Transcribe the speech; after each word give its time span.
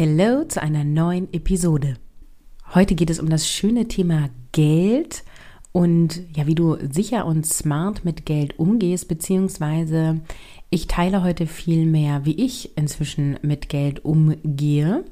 Hello 0.00 0.44
zu 0.44 0.62
einer 0.62 0.84
neuen 0.84 1.26
Episode. 1.34 1.96
Heute 2.72 2.94
geht 2.94 3.10
es 3.10 3.18
um 3.18 3.28
das 3.28 3.48
schöne 3.48 3.88
Thema 3.88 4.30
Geld 4.52 5.24
und 5.72 6.22
ja, 6.36 6.46
wie 6.46 6.54
du 6.54 6.76
sicher 6.88 7.26
und 7.26 7.44
smart 7.44 8.04
mit 8.04 8.24
Geld 8.24 8.60
umgehst, 8.60 9.08
beziehungsweise 9.08 10.20
ich 10.70 10.86
teile 10.86 11.24
heute 11.24 11.48
viel 11.48 11.84
mehr, 11.84 12.24
wie 12.24 12.44
ich 12.44 12.78
inzwischen 12.78 13.40
mit 13.42 13.68
Geld 13.68 14.04
umgehe. 14.04 15.04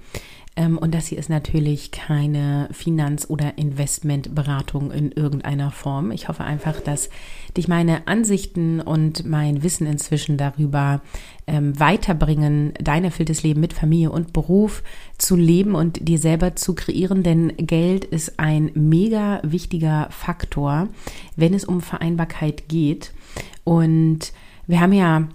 Ähm, 0.57 0.79
und 0.79 0.95
das 0.95 1.07
hier 1.07 1.19
ist 1.19 1.29
natürlich 1.29 1.91
keine 1.91 2.69
Finanz- 2.73 3.29
oder 3.29 3.59
Investmentberatung 3.59 4.91
in 4.91 5.13
irgendeiner 5.13 5.71
Form. 5.71 6.11
Ich 6.11 6.29
hoffe 6.29 6.45
einfach, 6.45 6.81
dass 6.81 7.11
dich 7.57 7.69
meine 7.69 8.07
Ansichten 8.09 8.81
und 8.81 9.27
mein 9.27 9.63
Wissen 9.63 9.87
inzwischen 9.87 10.39
darüber 10.39 11.03
ähm, 11.47 11.79
weiterbringen, 11.79 12.73
dein 12.81 13.05
erfülltes 13.05 13.43
Leben 13.43 13.61
mit 13.61 13.75
Familie 13.75 14.11
und 14.11 14.33
Beruf 14.33 14.83
zu 15.19 15.37
leben 15.37 15.75
und 15.75 16.09
dir 16.09 16.19
selber 16.19 16.57
zu 16.57 16.75
kreieren. 16.75 17.23
Denn 17.23 17.53
Geld 17.59 18.07
ist 18.07 18.41
ein 18.41 18.71
mega 18.75 19.41
wichtiger 19.43 20.09
Faktor, 20.11 20.89
wenn 21.37 21.53
es 21.53 21.67
um 21.67 21.83
Vereinbarkeit 21.83 22.69
geht. 22.69 23.13
Und 23.65 24.33
wir 24.67 24.81
haben 24.81 24.93
ja 24.95 25.29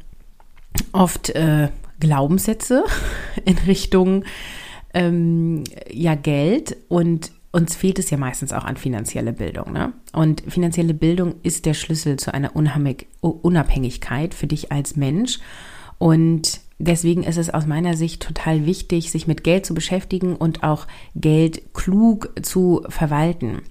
oft 0.94 1.30
äh, 1.30 1.70
Glaubenssätze 2.00 2.86
in 3.46 3.58
Richtung 3.60 4.24
ähm, 4.94 5.64
ja 5.92 6.16
Geld 6.16 6.78
und 6.88 7.32
uns 7.52 7.76
fehlt 7.76 8.00
es 8.00 8.10
ja 8.10 8.18
meistens 8.18 8.54
auch 8.54 8.64
an 8.64 8.78
finanzielle 8.78 9.34
Bildung. 9.34 9.74
Ne? 9.74 9.92
Und 10.14 10.42
finanzielle 10.48 10.94
Bildung 10.94 11.36
ist 11.44 11.66
der 11.66 11.74
Schlüssel 11.74 12.18
zu 12.18 12.34
einer 12.34 12.56
Unabhängigkeit 12.56 14.34
für 14.34 14.48
dich 14.48 14.72
als 14.72 14.96
Mensch. 14.96 15.40
Und 15.98 16.62
deswegen 16.80 17.24
ist 17.24 17.38
es 17.38 17.50
aus 17.50 17.68
meiner 17.68 17.96
Sicht 17.96 18.24
total 18.24 18.66
wichtig, 18.66 19.12
sich 19.12 19.28
mit 19.28 19.44
Geld 19.44 19.66
zu 19.66 19.74
beschäftigen 19.74 20.36
und 20.36 20.64
auch 20.64 20.88
Geld 21.14 21.74
klug 21.74 22.34
zu 22.42 22.86
verwalten. 22.88 23.62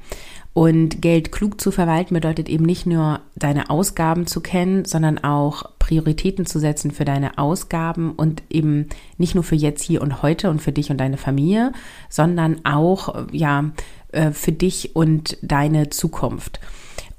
Und 0.52 1.00
Geld 1.00 1.30
klug 1.30 1.60
zu 1.60 1.70
verwalten 1.70 2.14
bedeutet 2.14 2.48
eben 2.48 2.64
nicht 2.64 2.84
nur 2.84 3.20
deine 3.36 3.70
Ausgaben 3.70 4.26
zu 4.26 4.40
kennen, 4.40 4.84
sondern 4.84 5.18
auch 5.18 5.64
Prioritäten 5.78 6.44
zu 6.44 6.58
setzen 6.58 6.90
für 6.90 7.04
deine 7.04 7.38
Ausgaben 7.38 8.12
und 8.12 8.42
eben 8.50 8.88
nicht 9.16 9.34
nur 9.34 9.44
für 9.44 9.54
jetzt, 9.54 9.82
hier 9.82 10.02
und 10.02 10.22
heute 10.22 10.50
und 10.50 10.60
für 10.60 10.72
dich 10.72 10.90
und 10.90 10.98
deine 10.98 11.18
Familie, 11.18 11.72
sondern 12.08 12.64
auch, 12.64 13.26
ja, 13.32 13.70
äh, 14.10 14.32
für 14.32 14.52
dich 14.52 14.96
und 14.96 15.38
deine 15.42 15.90
Zukunft. 15.90 16.58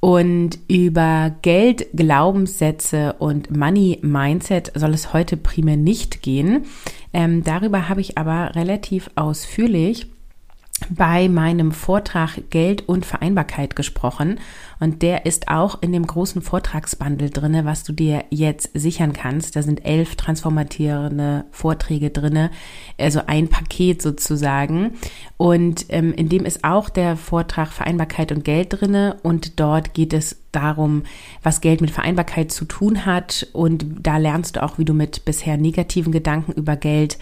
Und 0.01 0.57
über 0.67 1.31
Geld, 1.41 1.87
Glaubenssätze 1.93 3.13
und 3.19 3.55
Money 3.55 3.99
Mindset 4.01 4.71
soll 4.75 4.93
es 4.93 5.13
heute 5.13 5.37
primär 5.37 5.77
nicht 5.77 6.23
gehen. 6.23 6.65
Ähm, 7.13 7.43
darüber 7.43 7.87
habe 7.87 8.01
ich 8.01 8.17
aber 8.17 8.55
relativ 8.55 9.11
ausführlich 9.15 10.07
bei 10.89 11.29
meinem 11.29 11.71
Vortrag 11.71 12.49
Geld 12.49 12.87
und 12.87 13.05
Vereinbarkeit 13.05 13.75
gesprochen. 13.75 14.39
Und 14.79 15.03
der 15.03 15.27
ist 15.27 15.47
auch 15.47 15.81
in 15.81 15.91
dem 15.91 16.07
großen 16.07 16.41
Vortragsbundle 16.41 17.29
drinne, 17.29 17.65
was 17.65 17.83
du 17.83 17.93
dir 17.93 18.25
jetzt 18.31 18.71
sichern 18.73 19.13
kannst. 19.13 19.55
Da 19.55 19.61
sind 19.61 19.85
elf 19.85 20.15
transformatierende 20.15 21.45
Vorträge 21.51 22.09
drinne, 22.09 22.49
also 22.97 23.21
ein 23.27 23.47
Paket 23.47 24.01
sozusagen. 24.01 24.93
Und 25.37 25.85
ähm, 25.89 26.13
in 26.13 26.29
dem 26.29 26.45
ist 26.45 26.63
auch 26.63 26.89
der 26.89 27.15
Vortrag 27.15 27.71
Vereinbarkeit 27.71 28.31
und 28.31 28.43
Geld 28.43 28.81
drinne. 28.81 29.17
Und 29.21 29.59
dort 29.59 29.93
geht 29.93 30.13
es 30.13 30.41
darum, 30.51 31.03
was 31.43 31.61
Geld 31.61 31.81
mit 31.81 31.91
Vereinbarkeit 31.91 32.51
zu 32.51 32.65
tun 32.65 33.05
hat. 33.05 33.47
Und 33.53 33.85
da 34.01 34.17
lernst 34.17 34.55
du 34.55 34.63
auch, 34.63 34.77
wie 34.77 34.85
du 34.85 34.93
mit 34.93 35.25
bisher 35.25 35.57
negativen 35.57 36.11
Gedanken 36.11 36.53
über 36.53 36.75
Geld 36.75 37.17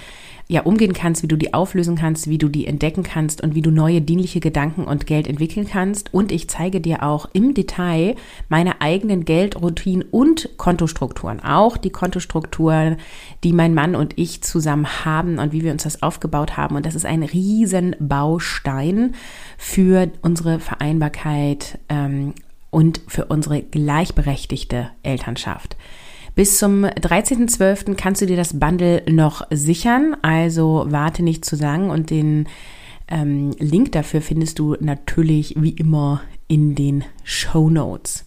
ja 0.52 0.62
umgehen 0.64 0.94
kannst, 0.94 1.22
wie 1.22 1.28
du 1.28 1.36
die 1.36 1.54
auflösen 1.54 1.96
kannst, 1.96 2.28
wie 2.28 2.40
du 2.40 2.50
die 2.50 2.66
entdecken 2.66 3.04
kannst 3.04 3.42
und 3.42 3.54
wie 3.54 3.62
du 3.62 3.70
neue 3.70 4.02
dienliche 4.02 4.40
Gedanken 4.40 4.84
und 4.86 5.06
Geld 5.06 5.28
entwickeln 5.28 5.68
kannst. 5.70 6.12
Und 6.12 6.32
ich 6.32 6.50
zeige 6.50 6.82
dir 6.82 7.04
auch 7.04 7.30
im 7.34 7.54
Detail 7.54 8.16
meine 8.50 8.82
eigenen 8.82 9.26
Geldroutinen 9.26 10.08
und 10.10 10.50
Kontostrukturen. 10.58 11.40
Auch 11.40 11.78
die 11.78 11.92
Kontostrukturen, 11.92 12.98
die 13.44 13.54
mein 13.54 13.76
Mann 13.76 13.96
und 13.96 14.18
ich 14.18 14.42
zusammen 14.42 15.06
haben 15.06 15.38
und 15.38 15.52
wie 15.52 15.64
wir 15.64 15.72
uns 15.72 15.84
das 15.84 16.02
aufgebaut 16.02 16.58
haben. 16.58 16.76
Und 16.76 16.88
das 16.88 16.96
ist 16.96 17.06
ein 17.06 17.22
Riesenbaustein 17.22 19.14
für 19.56 20.10
unsere 20.24 20.60
Vereinbarkeit 20.60 21.78
ähm, 21.90 22.34
und 22.72 23.02
für 23.08 23.26
unsere 23.26 23.62
gleichberechtigte 23.62 24.90
Elternschaft. 25.04 25.78
Bis 26.40 26.58
zum 26.58 26.86
13.12. 26.86 27.96
kannst 27.96 28.22
du 28.22 28.26
dir 28.26 28.38
das 28.38 28.58
Bundle 28.58 29.04
noch 29.10 29.46
sichern, 29.50 30.16
also 30.22 30.86
warte 30.88 31.22
nicht 31.22 31.44
zu 31.44 31.58
lang 31.58 31.90
und 31.90 32.12
den 32.12 32.48
ähm, 33.10 33.52
Link 33.60 33.92
dafür 33.92 34.22
findest 34.22 34.58
du 34.58 34.78
natürlich 34.80 35.56
wie 35.58 35.72
immer 35.72 36.22
in 36.48 36.76
den 36.76 37.04
Show 37.26 37.70
Notes. 37.70 38.24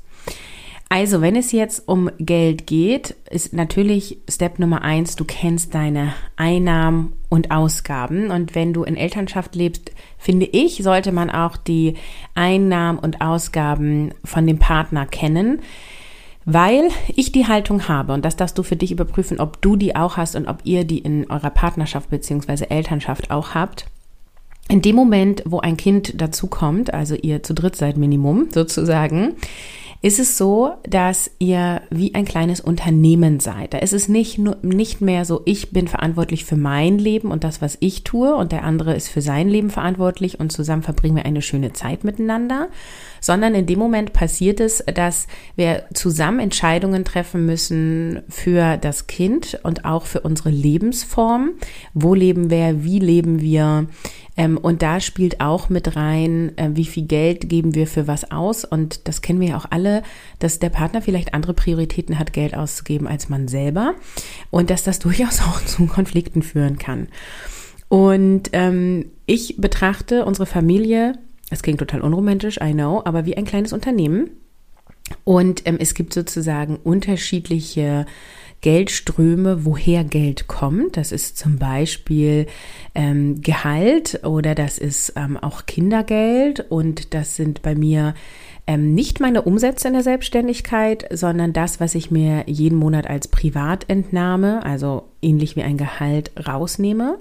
Also, 0.91 1.23
wenn 1.23 1.37
es 1.37 1.53
jetzt 1.53 1.89
um 1.89 2.11
Geld 2.19 2.67
geht, 2.67 3.17
ist 3.31 3.55
natürlich 3.55 4.19
Step 4.29 4.59
Nummer 4.59 4.83
eins, 4.83 5.17
du 5.17 5.25
kennst 5.25 5.75
deine 5.75 6.12
Einnahmen 6.37 7.15
und 7.31 7.50
Ausgaben. 7.50 8.31
Und 8.31 8.55
wenn 8.55 8.75
du 8.75 8.83
in 8.83 8.99
Elternschaft 8.99 9.55
lebst, 9.55 9.91
finde 10.19 10.44
ich, 10.44 10.83
sollte 10.83 11.12
man 11.12 11.31
auch 11.31 11.56
die 11.56 11.94
Einnahmen 12.34 12.99
und 12.99 13.23
Ausgaben 13.23 14.12
von 14.23 14.47
dem 14.47 14.59
Partner 14.59 15.06
kennen 15.06 15.62
weil 16.45 16.89
ich 17.15 17.33
die 17.33 17.47
Haltung 17.47 17.89
habe 17.89 18.13
und 18.13 18.25
das 18.25 18.37
darfst 18.37 18.59
du 18.59 18.63
für 18.63 18.77
dich 18.77 18.93
überprüfen, 18.93 19.41
ob 19.41 19.61
du 19.63 19.77
die 19.77 19.97
auch 19.97 20.17
hast 20.17 20.37
und 20.37 20.49
ob 20.49 20.59
ihr 20.65 20.85
die 20.85 20.99
in 20.99 21.31
eurer 21.31 21.51
Partnerschaft 21.51 22.11
beziehungsweise 22.11 22.71
Elternschaft 22.71 23.31
auch 23.31 23.55
habt. 23.55 23.87
In 24.69 24.81
dem 24.81 24.97
Moment, 24.97 25.43
wo 25.45 25.61
ein 25.61 25.77
Kind 25.77 26.21
dazukommt, 26.21 26.95
also 26.95 27.15
ihr 27.15 27.43
zu 27.43 27.53
dritt 27.53 27.77
seid 27.77 27.97
Minimum 27.97 28.49
sozusagen, 28.53 29.34
ist 30.05 30.19
es 30.19 30.37
so, 30.37 30.73
dass 30.83 31.31
ihr 31.39 31.81
wie 31.91 32.15
ein 32.15 32.25
kleines 32.25 32.61
Unternehmen 32.61 33.39
seid. 33.39 33.73
Da 33.73 33.78
ist 33.78 33.93
es 33.93 34.09
nicht, 34.09 34.37
nur, 34.37 34.56
nicht 34.62 35.00
mehr 35.00 35.25
so, 35.25 35.43
ich 35.45 35.71
bin 35.71 35.87
verantwortlich 35.87 36.45
für 36.45 36.56
mein 36.56 36.99
Leben 36.99 37.31
und 37.31 37.45
das, 37.45 37.62
was 37.62 37.77
ich 37.78 38.03
tue 38.03 38.34
und 38.34 38.50
der 38.50 38.65
andere 38.65 38.95
ist 38.95 39.09
für 39.09 39.21
sein 39.21 39.49
Leben 39.49 39.71
verantwortlich 39.71 40.41
und 40.41 40.50
zusammen 40.50 40.83
verbringen 40.83 41.15
wir 41.15 41.25
eine 41.25 41.41
schöne 41.41 41.73
Zeit 41.73 42.03
miteinander, 42.03 42.69
sondern 43.21 43.55
in 43.55 43.67
dem 43.67 43.79
Moment 43.79 44.12
passiert 44.12 44.59
es, 44.59 44.84
dass 44.93 45.29
wir 45.55 45.84
zusammen 45.94 46.41
Entscheidungen 46.41 47.05
treffen 47.05 47.47
müssen 47.47 48.23
für 48.29 48.79
das 48.79 49.06
Kind 49.06 49.61
und 49.62 49.84
auch 49.84 50.06
für 50.06 50.21
unsere 50.23 50.50
Lebensform. 50.50 51.50
Wo 51.94 52.15
leben 52.15 52.50
wir? 52.50 52.83
Wie 52.83 52.99
leben 52.99 53.41
wir? 53.41 53.87
Ähm, 54.37 54.56
und 54.56 54.82
da 54.82 55.00
spielt 55.00 55.41
auch 55.41 55.69
mit 55.69 55.94
rein, 55.97 56.56
äh, 56.56 56.70
wie 56.75 56.84
viel 56.84 57.04
Geld 57.04 57.48
geben 57.48 57.75
wir 57.75 57.87
für 57.87 58.06
was 58.06 58.31
aus. 58.31 58.65
Und 58.65 59.06
das 59.09 59.20
kennen 59.22 59.41
wir 59.41 59.48
ja 59.48 59.56
auch 59.56 59.66
alle, 59.70 60.03
dass 60.38 60.59
der 60.59 60.70
Partner 60.70 61.03
vielleicht 61.03 61.34
andere 61.34 61.54
Prioritäten 61.54 62.19
hat, 62.19 62.32
Geld 62.32 62.56
auszugeben 62.56 63.06
als 63.06 63.28
man 63.28 63.48
selber. 63.48 63.94
Und 64.50 64.70
dass 64.70 64.84
das 64.84 64.98
durchaus 65.00 65.41
auch 65.41 65.62
zu 65.65 65.87
Konflikten 65.87 66.43
führen 66.43 66.78
kann. 66.78 67.09
Und 67.88 68.50
ähm, 68.53 69.10
ich 69.26 69.56
betrachte 69.59 70.25
unsere 70.25 70.46
Familie, 70.46 71.19
es 71.50 71.62
klingt 71.62 71.78
total 71.78 72.00
unromantisch, 72.00 72.58
I 72.62 72.73
know, 72.73 73.02
aber 73.05 73.26
wie 73.26 73.37
ein 73.37 73.44
kleines 73.44 73.75
Unternehmen. 73.75 74.31
Und 75.25 75.67
ähm, 75.67 75.76
es 75.78 75.93
gibt 75.93 76.14
sozusagen 76.14 76.76
unterschiedliche 76.76 78.06
Geldströme, 78.62 79.64
woher 79.64 80.05
Geld 80.05 80.47
kommt. 80.47 80.97
Das 80.97 81.12
ist 81.12 81.37
zum 81.37 81.59
Beispiel 81.59 82.47
ähm, 82.94 83.43
Gehalt 83.43 84.20
oder 84.25 84.55
das 84.55 84.79
ist 84.79 85.12
ähm, 85.17 85.37
auch 85.37 85.67
Kindergeld 85.67 86.64
und 86.70 87.12
das 87.12 87.37
sind 87.37 87.61
bei 87.61 87.75
mir 87.75 88.14
ähm, 88.67 88.94
nicht 88.94 89.20
meine 89.20 89.43
Umsätze 89.43 89.88
in 89.88 89.94
der 89.94 90.05
Selbstständigkeit, 90.05 91.06
sondern 91.11 91.53
das, 91.53 91.81
was 91.81 91.94
ich 91.97 92.11
mir 92.11 92.44
jeden 92.47 92.79
Monat 92.79 93.09
als 93.09 93.29
Privatentnahme, 93.29 94.64
also 94.64 95.09
ähnlich 95.20 95.56
wie 95.56 95.62
ein 95.62 95.76
Gehalt, 95.76 96.31
rausnehme. 96.47 97.19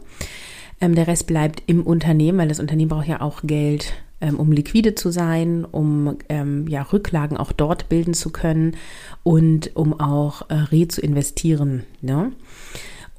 Ähm, 0.79 0.93
der 0.93 1.07
Rest 1.07 1.25
bleibt 1.25 1.63
im 1.65 1.83
Unternehmen, 1.83 2.37
weil 2.37 2.47
das 2.47 2.59
Unternehmen 2.59 2.89
braucht 2.89 3.07
ja 3.07 3.21
auch 3.21 3.41
Geld 3.43 3.93
ähm, 4.21 4.39
um 4.39 4.51
liquide 4.51 4.95
zu 4.95 5.11
sein, 5.11 5.65
um 5.65 6.17
ähm, 6.29 6.67
ja, 6.67 6.83
Rücklagen 6.83 7.37
auch 7.37 7.51
dort 7.51 7.89
bilden 7.89 8.13
zu 8.13 8.29
können 8.29 8.77
und 9.23 9.75
um 9.75 9.99
auch 9.99 10.49
äh, 10.49 10.55
re 10.55 10.87
zu 10.87 11.01
investieren. 11.01 11.83
Ne? 12.01 12.31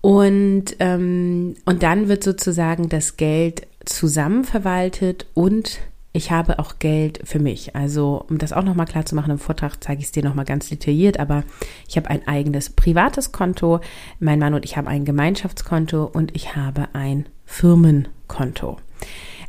Und, 0.00 0.76
ähm, 0.80 1.54
und 1.64 1.82
dann 1.82 2.08
wird 2.08 2.24
sozusagen 2.24 2.88
das 2.88 3.16
Geld 3.16 3.66
zusammen 3.84 4.44
verwaltet 4.44 5.26
und 5.34 5.80
ich 6.14 6.30
habe 6.30 6.58
auch 6.58 6.78
Geld 6.78 7.20
für 7.24 7.38
mich. 7.38 7.74
Also, 7.74 8.24
um 8.28 8.36
das 8.36 8.52
auch 8.52 8.64
nochmal 8.64 8.86
klar 8.86 9.06
zu 9.06 9.14
machen, 9.14 9.30
im 9.30 9.38
Vortrag 9.38 9.82
zeige 9.82 10.00
ich 10.00 10.06
es 10.06 10.12
dir 10.12 10.22
nochmal 10.22 10.44
ganz 10.44 10.68
detailliert, 10.68 11.18
aber 11.18 11.42
ich 11.88 11.96
habe 11.96 12.10
ein 12.10 12.26
eigenes 12.28 12.68
privates 12.68 13.32
Konto, 13.32 13.80
mein 14.20 14.38
Mann 14.38 14.52
und 14.52 14.64
ich 14.64 14.76
haben 14.76 14.88
ein 14.88 15.06
Gemeinschaftskonto 15.06 16.04
und 16.04 16.36
ich 16.36 16.54
habe 16.54 16.88
ein 16.92 17.26
Firmenkonto. 17.46 18.76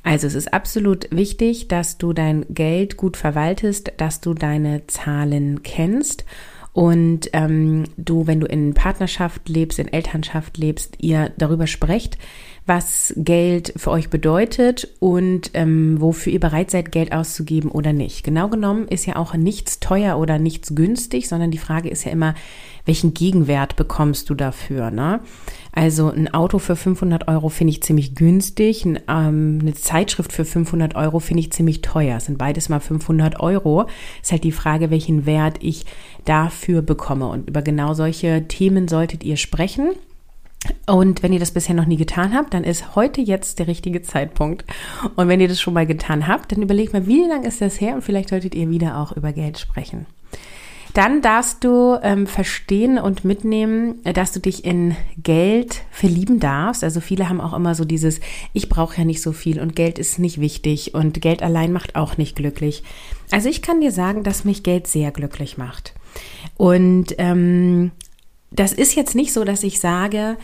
Also 0.03 0.27
es 0.27 0.35
ist 0.35 0.53
absolut 0.53 1.07
wichtig, 1.11 1.69
dass 1.69 1.97
du 1.97 2.11
dein 2.11 2.45
Geld 2.49 2.97
gut 2.97 3.15
verwaltest, 3.15 3.93
dass 3.97 4.19
du 4.19 4.33
deine 4.33 4.85
Zahlen 4.87 5.63
kennst. 5.63 6.25
Und 6.73 7.29
ähm, 7.33 7.85
du, 7.97 8.27
wenn 8.27 8.39
du 8.39 8.47
in 8.47 8.73
Partnerschaft 8.73 9.47
lebst, 9.47 9.79
in 9.79 9.87
Elternschaft 9.87 10.57
lebst, 10.57 10.95
ihr 10.99 11.31
darüber 11.37 11.67
sprecht, 11.67 12.17
was 12.65 13.13
Geld 13.17 13.73
für 13.75 13.91
euch 13.91 14.09
bedeutet 14.09 14.87
und 14.99 15.51
ähm, 15.53 15.99
wofür 15.99 16.31
ihr 16.31 16.39
bereit 16.39 16.71
seid, 16.71 16.91
Geld 16.93 17.11
auszugeben 17.11 17.69
oder 17.69 17.91
nicht. 17.91 18.23
Genau 18.23 18.47
genommen 18.47 18.87
ist 18.87 19.05
ja 19.05 19.17
auch 19.17 19.33
nichts 19.33 19.81
teuer 19.81 20.17
oder 20.17 20.39
nichts 20.39 20.73
günstig, 20.73 21.27
sondern 21.27 21.51
die 21.51 21.57
Frage 21.57 21.89
ist 21.89 22.05
ja 22.05 22.11
immer, 22.11 22.35
welchen 22.85 23.13
Gegenwert 23.13 23.75
bekommst 23.75 24.29
du 24.29 24.35
dafür? 24.35 24.91
Ne? 24.91 25.19
Also 25.73 26.09
ein 26.09 26.33
Auto 26.33 26.59
für 26.59 26.75
500 26.75 27.27
Euro 27.27 27.49
finde 27.49 27.71
ich 27.71 27.83
ziemlich 27.83 28.15
günstig, 28.15 28.85
ein, 28.85 28.99
ähm, 29.09 29.59
eine 29.61 29.73
Zeitschrift 29.73 30.31
für 30.31 30.45
500 30.45 30.95
Euro 30.95 31.19
finde 31.19 31.41
ich 31.41 31.51
ziemlich 31.51 31.81
teuer. 31.81 32.17
Es 32.17 32.25
sind 32.25 32.37
beides 32.37 32.69
mal 32.69 32.79
500 32.79 33.39
Euro. 33.41 33.87
Ist 34.21 34.31
halt 34.31 34.43
die 34.43 34.51
Frage, 34.51 34.89
welchen 34.89 35.25
Wert 35.25 35.57
ich 35.61 35.85
dafür 36.23 36.81
bekomme. 36.81 37.27
Und 37.27 37.49
über 37.49 37.61
genau 37.61 37.93
solche 37.93 38.47
Themen 38.47 38.87
solltet 38.87 39.23
ihr 39.23 39.35
sprechen. 39.35 39.91
Und 40.85 41.23
wenn 41.23 41.33
ihr 41.33 41.39
das 41.39 41.51
bisher 41.51 41.75
noch 41.75 41.85
nie 41.85 41.97
getan 41.97 42.33
habt, 42.33 42.53
dann 42.53 42.63
ist 42.63 42.95
heute 42.95 43.21
jetzt 43.21 43.59
der 43.59 43.67
richtige 43.67 44.01
Zeitpunkt. 44.01 44.65
Und 45.15 45.27
wenn 45.27 45.39
ihr 45.39 45.47
das 45.47 45.61
schon 45.61 45.73
mal 45.73 45.87
getan 45.87 46.27
habt, 46.27 46.51
dann 46.51 46.61
überlegt 46.61 46.93
mal, 46.93 47.07
wie 47.07 47.25
lange 47.25 47.47
ist 47.47 47.61
das 47.61 47.79
her? 47.79 47.95
Und 47.95 48.03
vielleicht 48.03 48.29
solltet 48.29 48.55
ihr 48.55 48.69
wieder 48.69 48.97
auch 48.97 49.11
über 49.13 49.33
Geld 49.33 49.59
sprechen. 49.59 50.05
Dann 50.93 51.23
darfst 51.23 51.63
du 51.63 51.97
ähm, 52.03 52.27
verstehen 52.27 52.99
und 52.99 53.25
mitnehmen, 53.25 53.95
dass 54.03 54.31
du 54.31 54.39
dich 54.39 54.63
in 54.63 54.95
Geld 55.17 55.81
verlieben 55.89 56.39
darfst. 56.39 56.83
Also 56.83 56.99
viele 56.99 57.29
haben 57.29 57.41
auch 57.41 57.53
immer 57.53 57.73
so 57.73 57.83
dieses, 57.83 58.19
ich 58.53 58.69
brauche 58.69 58.99
ja 58.99 59.03
nicht 59.03 59.21
so 59.21 59.31
viel 59.31 59.59
und 59.59 59.75
Geld 59.75 59.97
ist 59.97 60.19
nicht 60.19 60.39
wichtig 60.39 60.93
und 60.93 61.19
Geld 61.19 61.41
allein 61.41 61.73
macht 61.73 61.95
auch 61.95 62.17
nicht 62.17 62.35
glücklich. 62.35 62.83
Also 63.31 63.49
ich 63.49 63.63
kann 63.63 63.81
dir 63.81 63.91
sagen, 63.91 64.23
dass 64.23 64.45
mich 64.45 64.61
Geld 64.61 64.85
sehr 64.85 65.09
glücklich 65.09 65.57
macht. 65.57 65.95
Und 66.57 67.15
ähm, 67.17 67.91
das 68.55 68.73
ist 68.73 68.95
jetzt 68.95 69.15
nicht 69.15 69.33
so, 69.33 69.43
dass 69.43 69.63
ich 69.63 69.79
sage, 69.79 70.37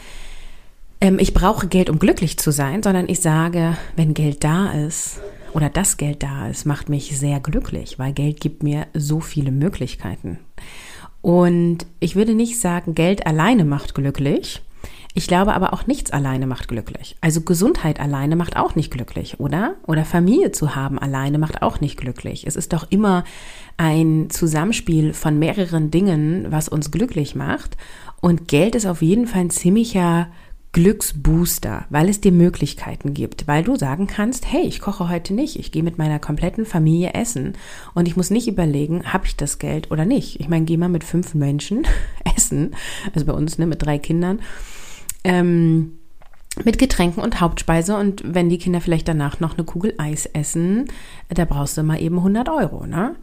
ähm, 1.02 1.20
ich 1.20 1.34
brauche 1.34 1.68
Geld, 1.68 1.90
um 1.90 2.00
glücklich 2.00 2.38
zu 2.38 2.52
sein, 2.52 2.84
sondern 2.84 3.08
ich 3.08 3.22
sage, 3.22 3.78
wenn 3.96 4.14
Geld 4.14 4.44
da 4.44 4.72
ist 4.72 5.20
oder 5.54 5.70
das 5.70 5.98
Geld 5.98 6.24
da 6.24 6.48
ist, 6.48 6.66
macht 6.66 6.90
mich 6.90 7.18
sehr 7.18 7.40
glücklich, 7.40 8.00
weil 8.00 8.14
Geld 8.14 8.40
gibt 8.40 8.64
mir 8.64 8.88
so 8.94 9.20
viele 9.20 9.52
Möglichkeiten. 9.52 10.40
Und 11.22 11.86
ich 12.00 12.16
würde 12.16 12.34
nicht 12.34 12.60
sagen, 12.60 12.96
Geld 12.96 13.28
alleine 13.28 13.66
macht 13.66 13.94
glücklich. 13.94 14.62
Ich 15.20 15.28
glaube 15.28 15.54
aber 15.54 15.74
auch 15.74 15.86
nichts 15.86 16.12
alleine 16.12 16.48
macht 16.48 16.70
glücklich. 16.70 17.18
Also 17.20 17.42
Gesundheit 17.42 18.00
alleine 18.00 18.38
macht 18.38 18.56
auch 18.56 18.76
nicht 18.76 18.90
glücklich, 18.90 19.38
oder? 19.38 19.76
Oder 19.86 20.06
Familie 20.06 20.54
zu 20.54 20.78
haben 20.78 20.98
alleine 20.98 21.38
macht 21.38 21.62
auch 21.62 21.82
nicht 21.82 21.98
glücklich. 21.98 22.48
Es 22.48 22.56
ist 22.56 22.72
doch 22.72 22.90
immer 22.90 23.26
ein 23.76 24.30
Zusammenspiel 24.30 25.12
von 25.12 25.38
mehreren 25.38 25.92
Dingen, 25.92 26.48
was 26.52 26.70
uns 26.70 26.90
glücklich 26.90 27.36
macht. 27.36 27.76
Und 28.22 28.48
Geld 28.48 28.76
ist 28.76 28.86
auf 28.86 29.02
jeden 29.02 29.28
Fall 29.28 29.42
ein 29.42 29.50
ziemlicher 29.50 30.30
Glücksbooster, 30.72 31.84
weil 31.90 32.08
es 32.08 32.22
dir 32.22 32.32
Möglichkeiten 32.32 33.14
gibt, 33.14 33.46
weil 33.46 33.64
du 33.64 33.76
sagen 33.76 34.08
kannst, 34.08 34.50
hey, 34.50 34.62
ich 34.62 34.80
koche 34.80 35.10
heute 35.10 35.34
nicht, 35.34 35.60
ich 35.60 35.74
gehe 35.74 35.84
mit 35.84 35.98
meiner 35.98 36.20
kompletten 36.20 36.66
Familie 36.66 37.14
essen 37.14 37.58
und 37.94 38.08
ich 38.08 38.16
muss 38.16 38.30
nicht 38.30 38.48
überlegen, 38.48 39.12
habe 39.12 39.26
ich 39.26 39.36
das 39.36 39.60
Geld 39.60 39.92
oder 39.92 40.06
nicht. 40.06 40.40
Ich 40.40 40.48
meine, 40.48 40.64
geh 40.64 40.78
mal 40.78 40.88
mit 40.88 41.04
fünf 41.04 41.34
Menschen 41.34 41.86
essen, 42.38 42.74
also 43.14 43.26
bei 43.26 43.34
uns 43.34 43.58
ne, 43.58 43.66
mit 43.66 43.82
drei 43.82 43.98
Kindern. 43.98 44.40
Ähm, 45.24 46.00
mit 46.64 46.78
Getränken 46.78 47.22
und 47.24 47.40
Hauptspeise 47.40 47.96
und 47.96 48.22
wenn 48.26 48.50
die 48.50 48.58
Kinder 48.58 48.82
vielleicht 48.82 49.08
danach 49.08 49.40
noch 49.40 49.54
eine 49.54 49.64
Kugel 49.64 49.94
Eis 49.98 50.26
essen, 50.26 50.88
da 51.30 51.46
brauchst 51.46 51.78
du 51.78 51.84
mal 51.84 52.02
eben 52.02 52.18
100 52.18 52.50
Euro, 52.50 52.86
ne? 52.86 53.16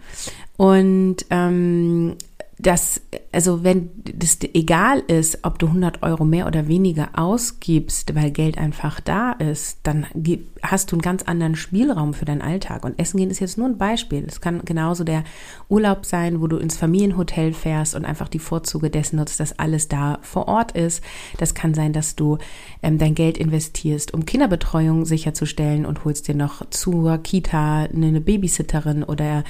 Und 0.57 1.17
ähm, 1.31 2.17
dass, 2.59 3.03
also 3.33 3.65
wenn 3.65 3.91
das 4.03 4.39
egal 4.55 5.01
ist, 5.09 5.41
ob 5.43 5.59
du 5.59 5.67
100 5.67 6.03
Euro 6.03 6.25
mehr 6.25 6.47
oder 6.47 6.69
weniger 6.69 7.11
ausgibst, 7.13 8.15
weil 8.15 8.31
Geld 8.31 8.57
einfach 8.57 8.99
da 9.01 9.33
ist, 9.33 9.81
dann 9.83 10.07
hast 10.63 10.91
du 10.91 10.97
einen 10.97 11.03
ganz 11.03 11.23
anderen 11.25 11.55
Spielraum 11.55 12.15
für 12.15 12.25
deinen 12.25 12.41
Alltag. 12.41 12.85
Und 12.85 12.99
Essen 12.99 13.19
gehen 13.19 13.31
ist 13.31 13.41
jetzt 13.41 13.59
nur 13.59 13.67
ein 13.67 13.77
Beispiel. 13.77 14.25
Es 14.27 14.41
kann 14.41 14.65
genauso 14.65 15.05
der 15.05 15.25
Urlaub 15.69 16.07
sein, 16.07 16.41
wo 16.41 16.47
du 16.47 16.57
ins 16.57 16.79
Familienhotel 16.79 17.53
fährst 17.53 17.95
und 17.95 18.07
einfach 18.07 18.29
die 18.29 18.39
Vorzüge 18.39 18.89
dessen 18.89 19.17
nutzt, 19.17 19.39
dass 19.39 19.59
alles 19.59 19.89
da 19.89 20.19
vor 20.23 20.49
Ort 20.49 20.73
ist. 20.73 21.05
Das 21.37 21.55
kann 21.55 21.75
sein, 21.75 21.93
dass 21.93 22.17
du 22.17 22.39
ähm, 22.83 22.97
dein 22.97 23.15
Geld 23.15 23.37
investierst, 23.37 24.15
um 24.15 24.25
Kinderbetreuung 24.25 25.05
sicherzustellen 25.05 25.85
und 25.85 26.07
holst 26.07 26.27
dir 26.27 26.35
noch 26.35 26.65
zur 26.71 27.19
Kita 27.19 27.83
eine 27.83 28.23
Babysitterin 28.23 29.05
oder 29.05 29.45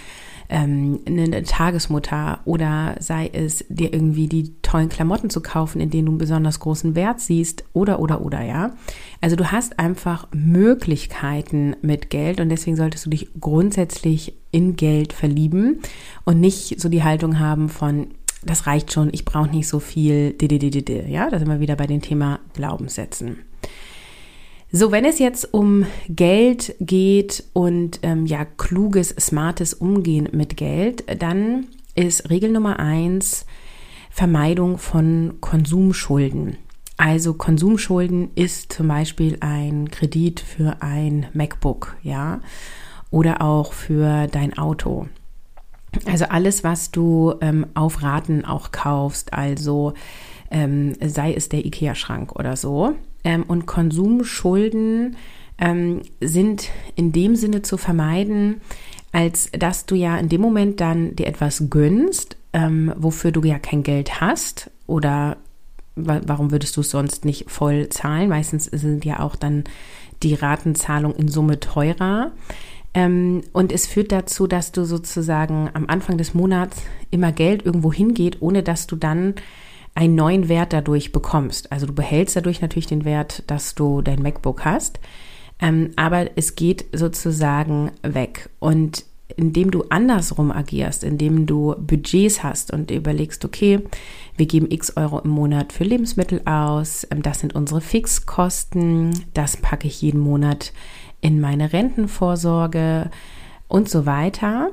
ähm, 0.48 1.00
eine 1.06 1.42
Tagesmutter 1.42 2.40
oder 2.44 2.96
sei 3.00 3.30
es 3.32 3.64
dir 3.68 3.92
irgendwie 3.92 4.28
die 4.28 4.54
tollen 4.62 4.88
Klamotten 4.88 5.30
zu 5.30 5.40
kaufen, 5.40 5.80
in 5.80 5.90
denen 5.90 6.06
du 6.06 6.12
einen 6.12 6.18
besonders 6.18 6.60
großen 6.60 6.94
Wert 6.94 7.20
siehst 7.20 7.64
oder 7.72 8.00
oder 8.00 8.20
oder 8.20 8.42
ja. 8.42 8.74
Also 9.20 9.36
du 9.36 9.50
hast 9.50 9.78
einfach 9.78 10.28
Möglichkeiten 10.32 11.76
mit 11.82 12.10
Geld 12.10 12.40
und 12.40 12.48
deswegen 12.48 12.76
solltest 12.76 13.06
du 13.06 13.10
dich 13.10 13.28
grundsätzlich 13.40 14.34
in 14.52 14.76
Geld 14.76 15.12
verlieben 15.12 15.80
und 16.24 16.40
nicht 16.40 16.80
so 16.80 16.88
die 16.88 17.04
Haltung 17.04 17.38
haben 17.38 17.68
von 17.68 18.08
das 18.44 18.66
reicht 18.66 18.92
schon, 18.92 19.08
ich 19.12 19.24
brauche 19.24 19.50
nicht 19.50 19.66
so 19.66 19.80
viel, 19.80 20.36
ja, 21.08 21.28
da 21.28 21.38
sind 21.38 21.48
wir 21.48 21.58
wieder 21.58 21.74
bei 21.74 21.88
dem 21.88 22.00
Thema 22.00 22.38
Glaubenssätzen. 22.54 23.38
So, 24.72 24.90
wenn 24.90 25.04
es 25.04 25.20
jetzt 25.20 25.54
um 25.54 25.86
Geld 26.08 26.74
geht 26.80 27.44
und 27.52 28.00
ähm, 28.02 28.26
ja, 28.26 28.44
kluges, 28.44 29.10
smartes 29.10 29.74
Umgehen 29.74 30.28
mit 30.32 30.56
Geld, 30.56 31.04
dann 31.22 31.68
ist 31.94 32.30
Regel 32.30 32.50
Nummer 32.50 32.80
eins 32.80 33.46
Vermeidung 34.10 34.78
von 34.78 35.34
Konsumschulden. 35.40 36.56
Also 36.96 37.34
Konsumschulden 37.34 38.30
ist 38.34 38.72
zum 38.72 38.88
Beispiel 38.88 39.36
ein 39.40 39.90
Kredit 39.90 40.40
für 40.40 40.78
ein 40.80 41.26
MacBook, 41.32 41.96
ja, 42.02 42.40
oder 43.10 43.42
auch 43.42 43.72
für 43.72 44.26
dein 44.26 44.58
Auto. 44.58 45.06
Also 46.06 46.26
alles, 46.26 46.64
was 46.64 46.90
du 46.90 47.34
ähm, 47.40 47.66
auf 47.74 48.02
Raten 48.02 48.44
auch 48.44 48.72
kaufst, 48.72 49.32
also 49.32 49.94
ähm, 50.50 50.94
sei 51.00 51.34
es 51.34 51.48
der 51.48 51.64
IKEA-Schrank 51.64 52.36
oder 52.36 52.56
so, 52.56 52.94
ähm, 53.24 53.44
und 53.46 53.66
Konsumschulden 53.66 55.16
ähm, 55.58 56.02
sind 56.20 56.70
in 56.94 57.12
dem 57.12 57.36
Sinne 57.36 57.62
zu 57.62 57.76
vermeiden, 57.76 58.60
als 59.12 59.50
dass 59.52 59.86
du 59.86 59.94
ja 59.94 60.16
in 60.18 60.28
dem 60.28 60.40
Moment 60.40 60.80
dann 60.80 61.16
dir 61.16 61.26
etwas 61.26 61.64
gönnst, 61.70 62.36
ähm, 62.52 62.92
wofür 62.96 63.32
du 63.32 63.42
ja 63.42 63.58
kein 63.58 63.82
Geld 63.82 64.20
hast 64.20 64.70
oder 64.86 65.38
warum 65.96 66.50
würdest 66.50 66.76
du 66.76 66.82
es 66.82 66.90
sonst 66.90 67.24
nicht 67.24 67.50
voll 67.50 67.88
zahlen? 67.88 68.28
Meistens 68.28 68.66
sind 68.66 69.04
ja 69.04 69.20
auch 69.20 69.34
dann 69.34 69.64
die 70.22 70.34
Ratenzahlung 70.34 71.14
in 71.14 71.28
Summe 71.28 71.58
teurer. 71.58 72.32
Ähm, 72.92 73.42
und 73.52 73.72
es 73.72 73.86
führt 73.86 74.12
dazu, 74.12 74.46
dass 74.46 74.72
du 74.72 74.84
sozusagen 74.84 75.70
am 75.72 75.86
Anfang 75.86 76.18
des 76.18 76.34
Monats 76.34 76.82
immer 77.10 77.32
Geld 77.32 77.64
irgendwo 77.64 77.92
hingeht, 77.92 78.38
ohne 78.40 78.62
dass 78.62 78.86
du 78.86 78.96
dann 78.96 79.34
einen 79.96 80.14
neuen 80.14 80.48
Wert 80.48 80.72
dadurch 80.72 81.10
bekommst. 81.10 81.72
Also 81.72 81.86
du 81.86 81.94
behältst 81.94 82.36
dadurch 82.36 82.60
natürlich 82.60 82.86
den 82.86 83.04
Wert, 83.04 83.42
dass 83.46 83.74
du 83.74 84.02
dein 84.02 84.22
MacBook 84.22 84.64
hast, 84.64 85.00
ähm, 85.58 85.90
aber 85.96 86.36
es 86.36 86.54
geht 86.54 86.84
sozusagen 86.92 87.90
weg. 88.02 88.50
Und 88.58 89.06
indem 89.36 89.70
du 89.70 89.84
andersrum 89.88 90.52
agierst, 90.52 91.02
indem 91.02 91.46
du 91.46 91.74
Budgets 91.78 92.42
hast 92.42 92.72
und 92.72 92.90
überlegst, 92.90 93.44
okay, 93.44 93.80
wir 94.36 94.46
geben 94.46 94.70
x 94.70 94.96
Euro 94.98 95.18
im 95.20 95.30
Monat 95.30 95.72
für 95.72 95.84
Lebensmittel 95.84 96.42
aus, 96.44 97.06
ähm, 97.10 97.22
das 97.22 97.40
sind 97.40 97.54
unsere 97.54 97.80
Fixkosten, 97.80 99.24
das 99.32 99.56
packe 99.56 99.88
ich 99.88 100.02
jeden 100.02 100.20
Monat 100.20 100.74
in 101.22 101.40
meine 101.40 101.72
Rentenvorsorge 101.72 103.10
und 103.66 103.88
so 103.88 104.04
weiter. 104.04 104.70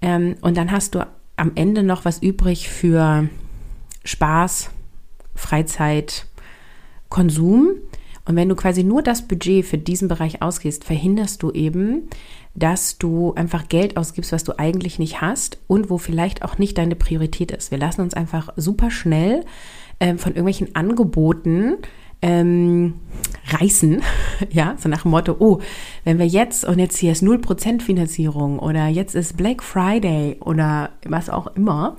Ähm, 0.00 0.36
und 0.40 0.56
dann 0.56 0.70
hast 0.70 0.94
du 0.94 1.04
am 1.34 1.50
Ende 1.56 1.82
noch 1.82 2.04
was 2.04 2.22
übrig 2.22 2.68
für 2.68 3.28
Spaß, 4.04 4.70
Freizeit, 5.34 6.26
Konsum. 7.08 7.72
Und 8.24 8.36
wenn 8.36 8.48
du 8.48 8.54
quasi 8.54 8.84
nur 8.84 9.02
das 9.02 9.26
Budget 9.26 9.66
für 9.66 9.78
diesen 9.78 10.08
Bereich 10.08 10.42
ausgehst, 10.42 10.84
verhinderst 10.84 11.42
du 11.42 11.50
eben, 11.50 12.08
dass 12.54 12.98
du 12.98 13.34
einfach 13.34 13.68
Geld 13.68 13.96
ausgibst, 13.96 14.32
was 14.32 14.44
du 14.44 14.58
eigentlich 14.58 14.98
nicht 14.98 15.20
hast 15.20 15.58
und 15.66 15.90
wo 15.90 15.98
vielleicht 15.98 16.42
auch 16.42 16.58
nicht 16.58 16.78
deine 16.78 16.96
Priorität 16.96 17.50
ist. 17.50 17.70
Wir 17.70 17.78
lassen 17.78 18.02
uns 18.02 18.14
einfach 18.14 18.52
super 18.56 18.90
schnell 18.90 19.44
äh, 19.98 20.14
von 20.16 20.32
irgendwelchen 20.32 20.74
Angeboten 20.76 21.78
ähm, 22.20 22.94
reißen, 23.48 24.02
ja, 24.50 24.76
so 24.78 24.88
nach 24.88 25.02
dem 25.02 25.10
Motto, 25.10 25.36
oh, 25.38 25.58
wenn 26.04 26.18
wir 26.18 26.26
jetzt 26.26 26.64
und 26.64 26.78
jetzt 26.78 26.98
hier 26.98 27.12
ist 27.12 27.22
0% 27.22 27.82
Finanzierung 27.82 28.58
oder 28.60 28.86
jetzt 28.86 29.14
ist 29.16 29.36
Black 29.36 29.62
Friday 29.62 30.36
oder 30.40 30.90
was 31.04 31.28
auch 31.28 31.48
immer 31.56 31.96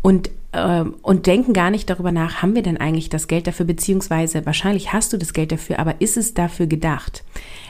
und 0.00 0.28
ähm, 0.28 0.39
und 0.52 1.26
denken 1.26 1.52
gar 1.52 1.70
nicht 1.70 1.88
darüber 1.88 2.10
nach, 2.10 2.42
haben 2.42 2.54
wir 2.54 2.62
denn 2.62 2.76
eigentlich 2.76 3.08
das 3.08 3.28
Geld 3.28 3.46
dafür, 3.46 3.66
beziehungsweise 3.66 4.44
wahrscheinlich 4.46 4.92
hast 4.92 5.12
du 5.12 5.16
das 5.16 5.32
Geld 5.32 5.52
dafür, 5.52 5.78
aber 5.78 6.00
ist 6.00 6.16
es 6.16 6.34
dafür 6.34 6.66
gedacht? 6.66 7.22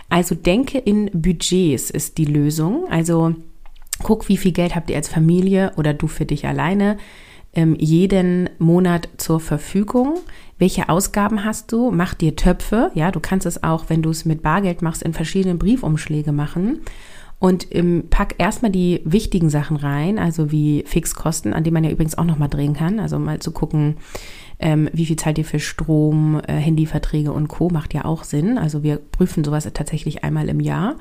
Also 0.08 0.34
denke 0.34 0.78
in 0.78 1.10
Budgets 1.12 1.90
ist 1.90 2.18
die 2.18 2.25
Lösung. 2.25 2.87
Also 2.90 3.34
guck, 4.02 4.28
wie 4.28 4.37
viel 4.37 4.52
Geld 4.52 4.75
habt 4.75 4.90
ihr 4.90 4.96
als 4.96 5.08
Familie 5.08 5.72
oder 5.76 5.94
du 5.94 6.06
für 6.06 6.25
dich 6.25 6.46
alleine 6.46 6.96
ähm, 7.52 7.76
jeden 7.78 8.49
Monat 8.58 9.08
zur 9.18 9.40
Verfügung. 9.40 10.18
Welche 10.58 10.88
Ausgaben 10.88 11.44
hast 11.44 11.72
du? 11.72 11.90
Mach 11.90 12.14
dir 12.14 12.37
Töpfe. 12.37 12.90
Ja, 12.94 13.10
du 13.10 13.20
kannst 13.20 13.46
es 13.46 13.62
auch, 13.62 13.84
wenn 13.88 14.02
du 14.02 14.10
es 14.10 14.25
mit 14.25 14.42
Bargeld 14.42 14.82
machst, 14.82 15.02
in 15.02 15.14
verschiedenen 15.14 15.58
Briefumschläge 15.58 16.32
machen. 16.32 16.80
Und 17.40 17.75
ähm, 17.75 18.04
pack 18.11 18.35
erstmal 18.37 18.70
die 18.70 19.00
wichtigen 19.04 19.49
Sachen 19.49 19.76
rein, 19.78 20.18
also 20.18 20.52
wie 20.52 20.85
Fixkosten, 20.87 21.54
an 21.54 21.64
die 21.64 21.70
man 21.70 21.82
ja 21.82 21.90
übrigens 21.90 22.18
auch 22.18 22.26
nochmal 22.26 22.50
drehen 22.50 22.75
kann. 22.75 23.00
Also 23.00 23.18
mal 23.18 23.40
zu 23.40 23.50
gucken, 23.50 23.97
ähm, 24.59 24.90
wie 24.92 25.06
viel 25.06 25.16
zahlt 25.16 25.38
ihr 25.38 25.47
für 25.47 25.59
Strom, 25.59 26.42
äh, 26.47 26.52
Handyverträge 26.52 27.32
und 27.32 27.49
Co. 27.49 27.70
macht 27.70 27.94
ja 27.94 28.04
auch 28.04 28.25
Sinn. 28.25 28.59
Also 28.59 28.82
wir 28.82 28.99
prüfen 28.99 29.42
sowas 29.42 29.66
tatsächlich 29.73 30.23
einmal 30.23 30.50
im 30.50 30.61
Jahr. 30.61 30.97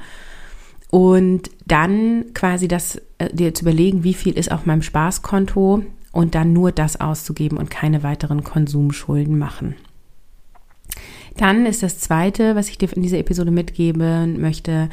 Und 0.89 1.51
dann 1.67 2.27
quasi 2.33 2.69
das 2.69 3.01
äh, 3.17 3.33
dir 3.33 3.53
zu 3.53 3.65
überlegen, 3.65 4.05
wie 4.05 4.13
viel 4.13 4.37
ist 4.37 4.51
auf 4.51 4.65
meinem 4.65 4.81
Spaßkonto 4.81 5.83
und 6.13 6.35
dann 6.35 6.53
nur 6.53 6.71
das 6.71 7.01
auszugeben 7.01 7.57
und 7.57 7.69
keine 7.69 8.01
weiteren 8.01 8.45
Konsumschulden 8.45 9.37
machen. 9.37 9.75
Dann 11.35 11.65
ist 11.65 11.83
das 11.83 11.99
zweite, 11.99 12.55
was 12.55 12.69
ich 12.69 12.77
dir 12.77 12.91
in 12.95 13.03
dieser 13.03 13.19
Episode 13.19 13.51
mitgeben 13.51 14.39
möchte, 14.41 14.89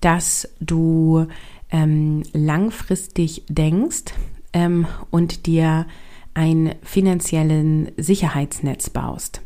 dass 0.00 0.48
du 0.60 1.26
ähm, 1.70 2.22
langfristig 2.32 3.44
denkst 3.48 4.12
ähm, 4.52 4.86
und 5.10 5.46
dir 5.46 5.86
ein 6.34 6.74
finanziellen 6.82 7.90
Sicherheitsnetz 7.96 8.90
baust. 8.90 9.42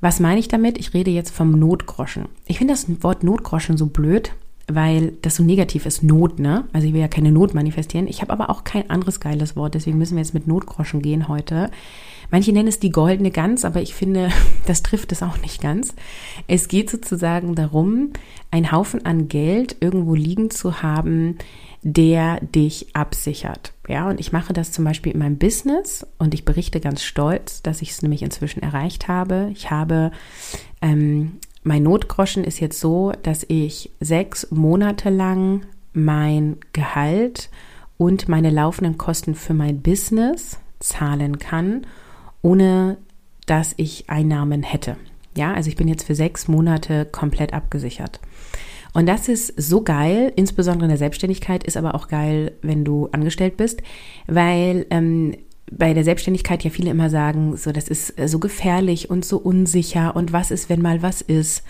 Was 0.00 0.20
meine 0.20 0.40
ich 0.40 0.48
damit? 0.48 0.78
Ich 0.78 0.94
rede 0.94 1.10
jetzt 1.10 1.34
vom 1.34 1.58
Notgroschen. 1.58 2.26
Ich 2.46 2.58
finde 2.58 2.74
das 2.74 2.86
Wort 3.02 3.24
Notgroschen 3.24 3.76
so 3.76 3.86
blöd, 3.86 4.32
weil 4.68 5.14
das 5.22 5.36
so 5.36 5.42
negativ 5.42 5.86
ist, 5.86 6.02
Not, 6.02 6.38
ne? 6.38 6.64
Also 6.72 6.86
ich 6.86 6.92
will 6.92 7.00
ja 7.00 7.08
keine 7.08 7.32
Not 7.32 7.54
manifestieren. 7.54 8.06
Ich 8.06 8.20
habe 8.20 8.32
aber 8.32 8.50
auch 8.50 8.64
kein 8.64 8.90
anderes 8.90 9.18
geiles 9.18 9.56
Wort, 9.56 9.74
deswegen 9.74 9.98
müssen 9.98 10.16
wir 10.16 10.22
jetzt 10.22 10.34
mit 10.34 10.46
Notgroschen 10.46 11.02
gehen 11.02 11.26
heute. 11.26 11.70
Manche 12.30 12.52
nennen 12.52 12.68
es 12.68 12.78
die 12.78 12.90
goldene 12.90 13.30
Gans, 13.30 13.64
aber 13.64 13.80
ich 13.80 13.94
finde, 13.94 14.30
das 14.66 14.82
trifft 14.82 15.12
es 15.12 15.22
auch 15.22 15.38
nicht 15.38 15.60
ganz. 15.60 15.94
Es 16.46 16.68
geht 16.68 16.90
sozusagen 16.90 17.54
darum, 17.54 18.12
einen 18.50 18.72
Haufen 18.72 19.04
an 19.06 19.28
Geld 19.28 19.76
irgendwo 19.80 20.14
liegen 20.14 20.50
zu 20.50 20.82
haben, 20.82 21.38
der 21.82 22.40
dich 22.40 22.94
absichert. 22.94 23.72
Ja, 23.88 24.08
und 24.08 24.20
ich 24.20 24.32
mache 24.32 24.52
das 24.52 24.72
zum 24.72 24.84
Beispiel 24.84 25.12
in 25.12 25.20
meinem 25.20 25.38
Business 25.38 26.06
und 26.18 26.34
ich 26.34 26.44
berichte 26.44 26.80
ganz 26.80 27.02
stolz, 27.02 27.62
dass 27.62 27.82
ich 27.82 27.90
es 27.90 28.02
nämlich 28.02 28.22
inzwischen 28.22 28.62
erreicht 28.62 29.08
habe. 29.08 29.50
Ich 29.52 29.70
habe 29.70 30.10
ähm, 30.82 31.38
mein 31.62 31.84
Notgroschen 31.84 32.44
ist 32.44 32.60
jetzt 32.60 32.80
so, 32.80 33.12
dass 33.22 33.44
ich 33.48 33.90
sechs 34.00 34.50
Monate 34.50 35.10
lang 35.10 35.66
mein 35.92 36.56
Gehalt 36.72 37.50
und 37.96 38.28
meine 38.28 38.50
laufenden 38.50 38.98
Kosten 38.98 39.34
für 39.34 39.54
mein 39.54 39.82
Business 39.82 40.58
zahlen 40.80 41.38
kann 41.38 41.86
ohne 42.42 42.98
dass 43.46 43.74
ich 43.76 44.08
Einnahmen 44.08 44.62
hätte. 44.62 44.96
Ja, 45.36 45.52
also 45.54 45.68
ich 45.68 45.76
bin 45.76 45.88
jetzt 45.88 46.04
für 46.04 46.14
sechs 46.14 46.48
Monate 46.48 47.06
komplett 47.06 47.52
abgesichert. 47.52 48.20
Und 48.92 49.06
das 49.06 49.28
ist 49.28 49.54
so 49.56 49.82
geil, 49.82 50.32
insbesondere 50.36 50.86
in 50.86 50.90
der 50.90 50.98
Selbstständigkeit, 50.98 51.64
ist 51.64 51.76
aber 51.76 51.94
auch 51.94 52.08
geil, 52.08 52.52
wenn 52.62 52.84
du 52.84 53.08
angestellt 53.12 53.56
bist, 53.56 53.82
weil 54.26 54.86
ähm, 54.90 55.36
bei 55.70 55.94
der 55.94 56.04
Selbstständigkeit 56.04 56.64
ja 56.64 56.70
viele 56.70 56.90
immer 56.90 57.10
sagen, 57.10 57.56
so 57.56 57.72
das 57.72 57.88
ist 57.88 58.18
äh, 58.18 58.28
so 58.28 58.38
gefährlich 58.38 59.10
und 59.10 59.24
so 59.24 59.38
unsicher 59.38 60.16
und 60.16 60.32
was 60.32 60.50
ist, 60.50 60.68
wenn 60.68 60.82
mal 60.82 61.02
was 61.02 61.20
ist. 61.20 61.62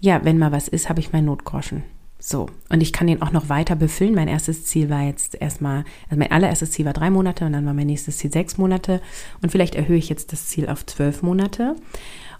Ja, 0.00 0.24
wenn 0.24 0.38
mal 0.38 0.52
was 0.52 0.68
ist, 0.68 0.88
habe 0.88 1.00
ich 1.00 1.12
meinen 1.12 1.26
Notgroschen. 1.26 1.84
So, 2.24 2.46
und 2.68 2.80
ich 2.80 2.92
kann 2.92 3.08
den 3.08 3.20
auch 3.20 3.32
noch 3.32 3.48
weiter 3.48 3.74
befüllen. 3.74 4.14
Mein 4.14 4.28
erstes 4.28 4.64
Ziel 4.64 4.88
war 4.88 5.02
jetzt 5.02 5.34
erstmal, 5.34 5.84
also 6.08 6.16
mein 6.16 6.30
allererstes 6.30 6.70
Ziel 6.70 6.84
war 6.84 6.92
drei 6.92 7.10
Monate 7.10 7.44
und 7.44 7.52
dann 7.52 7.66
war 7.66 7.74
mein 7.74 7.88
nächstes 7.88 8.18
Ziel 8.18 8.30
sechs 8.30 8.58
Monate. 8.58 9.00
Und 9.42 9.50
vielleicht 9.50 9.74
erhöhe 9.74 9.96
ich 9.96 10.08
jetzt 10.08 10.32
das 10.32 10.46
Ziel 10.46 10.68
auf 10.68 10.86
zwölf 10.86 11.22
Monate. 11.22 11.74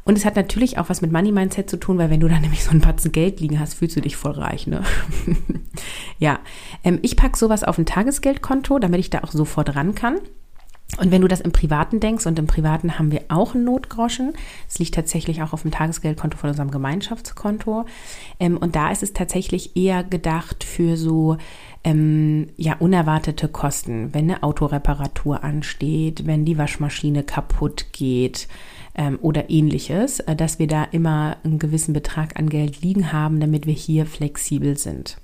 Und 0.04 0.16
es 0.16 0.24
hat 0.24 0.36
natürlich 0.36 0.78
auch 0.78 0.88
was 0.88 1.02
mit 1.02 1.10
Money 1.10 1.32
Mindset 1.32 1.68
zu 1.68 1.78
tun, 1.78 1.98
weil 1.98 2.10
wenn 2.10 2.20
du 2.20 2.28
da 2.28 2.38
nämlich 2.40 2.62
so 2.62 2.70
ein 2.70 2.80
Batzen 2.80 3.10
Geld 3.10 3.40
liegen 3.40 3.58
hast, 3.58 3.74
fühlst 3.74 3.96
du 3.96 4.00
dich 4.00 4.16
voll 4.16 4.30
reich, 4.30 4.68
ne? 4.68 4.84
ja, 6.20 6.38
ähm, 6.84 7.00
ich 7.02 7.16
packe 7.16 7.36
sowas 7.36 7.64
auf 7.64 7.76
ein 7.76 7.86
Tagesgeldkonto, 7.86 8.78
damit 8.78 9.00
ich 9.00 9.10
da 9.10 9.24
auch 9.24 9.32
sofort 9.32 9.74
ran 9.74 9.96
kann. 9.96 10.20
Und 10.98 11.10
wenn 11.10 11.22
du 11.22 11.28
das 11.28 11.40
im 11.40 11.52
Privaten 11.52 12.00
denkst, 12.00 12.26
und 12.26 12.38
im 12.38 12.46
Privaten 12.46 12.98
haben 12.98 13.10
wir 13.10 13.22
auch 13.28 13.54
einen 13.54 13.64
Notgroschen, 13.64 14.34
es 14.68 14.78
liegt 14.78 14.94
tatsächlich 14.94 15.42
auch 15.42 15.54
auf 15.54 15.62
dem 15.62 15.70
Tagesgeldkonto 15.70 16.36
von 16.36 16.50
unserem 16.50 16.70
Gemeinschaftskonto. 16.70 17.86
Ähm, 18.38 18.58
und 18.58 18.76
da 18.76 18.90
ist 18.90 19.02
es 19.02 19.14
tatsächlich 19.14 19.74
eher 19.74 20.04
gedacht 20.04 20.64
für 20.64 20.98
so 20.98 21.38
ähm, 21.82 22.48
ja 22.58 22.76
unerwartete 22.78 23.48
Kosten, 23.48 24.12
wenn 24.12 24.30
eine 24.30 24.42
Autoreparatur 24.42 25.42
ansteht, 25.42 26.26
wenn 26.26 26.44
die 26.44 26.58
Waschmaschine 26.58 27.22
kaputt 27.22 27.86
geht 27.92 28.46
ähm, 28.94 29.18
oder 29.22 29.48
ähnliches, 29.48 30.20
äh, 30.20 30.36
dass 30.36 30.58
wir 30.58 30.66
da 30.66 30.84
immer 30.84 31.38
einen 31.42 31.58
gewissen 31.58 31.94
Betrag 31.94 32.38
an 32.38 32.50
Geld 32.50 32.82
liegen 32.82 33.12
haben, 33.12 33.40
damit 33.40 33.66
wir 33.66 33.74
hier 33.74 34.04
flexibel 34.04 34.76
sind. 34.76 35.16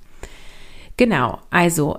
Genau, 0.97 1.39
also 1.51 1.99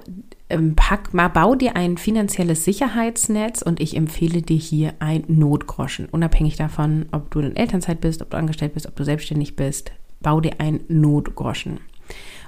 pack 0.75 1.13
mal, 1.13 1.27
bau 1.27 1.55
dir 1.55 1.75
ein 1.75 1.97
finanzielles 1.97 2.65
Sicherheitsnetz 2.65 3.61
und 3.61 3.79
ich 3.79 3.95
empfehle 3.95 4.41
dir 4.41 4.57
hier 4.57 4.93
ein 4.99 5.23
Notgroschen. 5.27 6.07
Unabhängig 6.09 6.55
davon, 6.55 7.05
ob 7.11 7.29
du 7.31 7.39
in 7.39 7.55
Elternzeit 7.55 8.01
bist, 8.01 8.21
ob 8.21 8.31
du 8.31 8.37
angestellt 8.37 8.73
bist, 8.73 8.87
ob 8.87 8.95
du 8.95 9.05
selbstständig 9.05 9.55
bist, 9.55 9.91
bau 10.21 10.41
dir 10.41 10.53
ein 10.59 10.81
Notgroschen. 10.87 11.79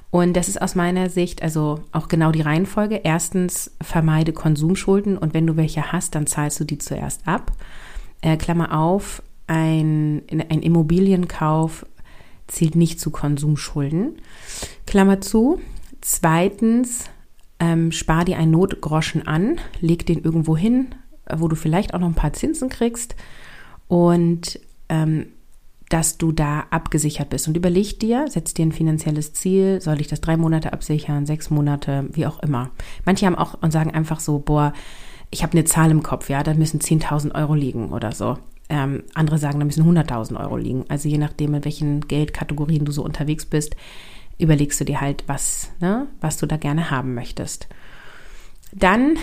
Und 0.09 0.33
das 0.33 0.49
ist 0.49 0.61
aus 0.61 0.75
meiner 0.75 1.09
Sicht 1.09 1.41
also 1.41 1.79
auch 1.91 2.09
genau 2.09 2.31
die 2.31 2.41
Reihenfolge. 2.41 3.01
Erstens, 3.03 3.71
vermeide 3.81 4.33
Konsumschulden 4.33 5.17
und 5.17 5.33
wenn 5.33 5.47
du 5.47 5.55
welche 5.55 5.91
hast, 5.91 6.15
dann 6.15 6.27
zahlst 6.27 6.59
du 6.59 6.65
die 6.65 6.79
zuerst 6.79 7.27
ab. 7.27 7.51
Äh, 8.21 8.35
Klammer 8.37 8.77
auf, 8.77 9.23
ein, 9.47 10.23
ein 10.29 10.61
Immobilienkauf 10.61 11.85
zählt 12.47 12.75
nicht 12.75 12.99
zu 12.99 13.11
Konsumschulden. 13.11 14.17
Klammer 14.85 15.21
zu. 15.21 15.61
Zweitens, 16.01 17.05
ähm, 17.61 17.91
spar 17.91 18.25
dir 18.25 18.37
einen 18.37 18.51
Notgroschen 18.51 19.27
an, 19.27 19.59
leg 19.79 20.05
den 20.07 20.23
irgendwo 20.23 20.57
hin, 20.57 20.95
wo 21.31 21.47
du 21.47 21.55
vielleicht 21.55 21.93
auch 21.93 21.99
noch 21.99 22.07
ein 22.07 22.15
paar 22.15 22.33
Zinsen 22.33 22.69
kriegst 22.69 23.15
und 23.87 24.59
ähm, 24.89 25.27
dass 25.89 26.17
du 26.17 26.31
da 26.31 26.65
abgesichert 26.71 27.29
bist. 27.29 27.47
Und 27.47 27.55
überleg 27.55 27.99
dir, 27.99 28.25
setz 28.29 28.53
dir 28.53 28.65
ein 28.65 28.71
finanzielles 28.71 29.33
Ziel, 29.33 29.79
soll 29.79 30.01
ich 30.01 30.07
das 30.07 30.21
drei 30.21 30.37
Monate 30.37 30.73
absichern, 30.73 31.25
sechs 31.25 31.49
Monate, 31.49 32.07
wie 32.13 32.25
auch 32.25 32.39
immer. 32.39 32.71
Manche 33.05 33.27
haben 33.27 33.35
auch 33.35 33.61
und 33.61 33.71
sagen 33.71 33.91
einfach 33.91 34.19
so, 34.19 34.39
boah, 34.39 34.73
ich 35.29 35.43
habe 35.43 35.53
eine 35.53 35.65
Zahl 35.65 35.91
im 35.91 36.01
Kopf, 36.01 36.29
ja, 36.29 36.43
da 36.43 36.53
müssen 36.55 36.79
10.000 36.79 37.35
Euro 37.35 37.53
liegen 37.53 37.91
oder 37.91 38.13
so. 38.13 38.37
Ähm, 38.69 39.03
andere 39.13 39.37
sagen, 39.37 39.59
da 39.59 39.65
müssen 39.65 39.85
100.000 39.85 40.39
Euro 40.39 40.57
liegen. 40.57 40.85
Also 40.87 41.09
je 41.09 41.17
nachdem, 41.17 41.53
in 41.53 41.65
welchen 41.65 42.07
Geldkategorien 42.07 42.85
du 42.85 42.91
so 42.91 43.03
unterwegs 43.03 43.45
bist, 43.45 43.75
überlegst 44.41 44.79
du 44.79 44.85
dir 44.85 45.01
halt, 45.01 45.23
was, 45.27 45.71
ne, 45.79 46.07
was 46.19 46.37
du 46.37 46.45
da 46.45 46.57
gerne 46.57 46.91
haben 46.91 47.13
möchtest. 47.13 47.67
Dann 48.73 49.17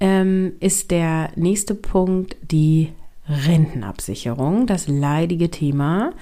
ähm, 0.00 0.52
ist 0.60 0.90
der 0.90 1.30
nächste 1.36 1.74
Punkt 1.74 2.36
die 2.42 2.92
Rentenabsicherung, 3.28 4.66
das 4.66 4.88
leidige 4.88 5.50
Thema. 5.50 6.12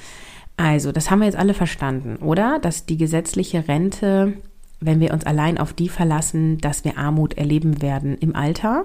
Also, 0.56 0.92
das 0.92 1.10
haben 1.10 1.20
wir 1.20 1.26
jetzt 1.26 1.38
alle 1.38 1.54
verstanden, 1.54 2.16
oder? 2.16 2.58
Dass 2.58 2.86
die 2.86 2.96
gesetzliche 2.96 3.66
Rente, 3.68 4.34
wenn 4.80 5.00
wir 5.00 5.12
uns 5.12 5.24
allein 5.24 5.58
auf 5.58 5.72
die 5.72 5.88
verlassen, 5.88 6.58
dass 6.58 6.84
wir 6.84 6.98
Armut 6.98 7.38
erleben 7.38 7.82
werden 7.82 8.16
im 8.18 8.36
Alter, 8.36 8.84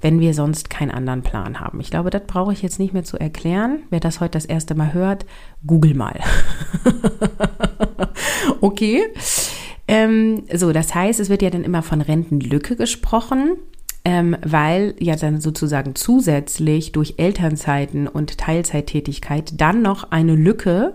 wenn 0.00 0.20
wir 0.20 0.34
sonst 0.34 0.70
keinen 0.70 0.90
anderen 0.90 1.22
Plan 1.22 1.60
haben. 1.60 1.80
Ich 1.80 1.90
glaube, 1.90 2.10
das 2.10 2.22
brauche 2.26 2.52
ich 2.52 2.62
jetzt 2.62 2.78
nicht 2.78 2.92
mehr 2.92 3.04
zu 3.04 3.18
erklären. 3.18 3.80
Wer 3.90 4.00
das 4.00 4.20
heute 4.20 4.32
das 4.32 4.44
erste 4.44 4.74
Mal 4.74 4.92
hört, 4.92 5.26
google 5.66 5.94
mal. 5.94 6.20
okay. 8.60 9.02
Ähm, 9.88 10.44
so, 10.52 10.72
das 10.72 10.94
heißt, 10.94 11.20
es 11.20 11.28
wird 11.28 11.42
ja 11.42 11.50
dann 11.50 11.64
immer 11.64 11.82
von 11.82 12.00
Rentenlücke 12.00 12.76
gesprochen, 12.76 13.56
ähm, 14.04 14.36
weil 14.44 14.94
ja 14.98 15.16
dann 15.16 15.40
sozusagen 15.40 15.94
zusätzlich 15.94 16.92
durch 16.92 17.14
Elternzeiten 17.18 18.08
und 18.08 18.38
Teilzeittätigkeit 18.38 19.60
dann 19.60 19.82
noch 19.82 20.10
eine 20.10 20.34
Lücke 20.34 20.94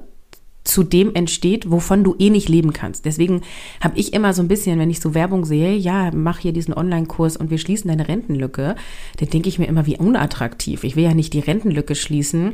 zu 0.63 0.83
dem 0.83 1.15
entsteht, 1.15 1.71
wovon 1.71 2.03
du 2.03 2.15
eh 2.19 2.29
nicht 2.29 2.47
leben 2.47 2.71
kannst. 2.71 3.05
Deswegen 3.05 3.41
habe 3.81 3.97
ich 3.97 4.13
immer 4.13 4.33
so 4.33 4.41
ein 4.41 4.47
bisschen, 4.47 4.77
wenn 4.79 4.91
ich 4.91 4.99
so 4.99 5.15
Werbung 5.15 5.45
sehe, 5.45 5.75
ja, 5.75 6.11
mach 6.13 6.37
hier 6.39 6.53
diesen 6.53 6.73
Online-Kurs 6.73 7.35
und 7.35 7.49
wir 7.49 7.57
schließen 7.57 7.87
deine 7.87 8.07
Rentenlücke, 8.07 8.75
dann 9.17 9.29
denke 9.29 9.49
ich 9.49 9.57
mir 9.57 9.65
immer, 9.65 9.87
wie 9.87 9.97
unattraktiv. 9.97 10.83
Ich 10.83 10.95
will 10.95 11.03
ja 11.03 11.15
nicht 11.15 11.33
die 11.33 11.39
Rentenlücke 11.39 11.95
schließen 11.95 12.53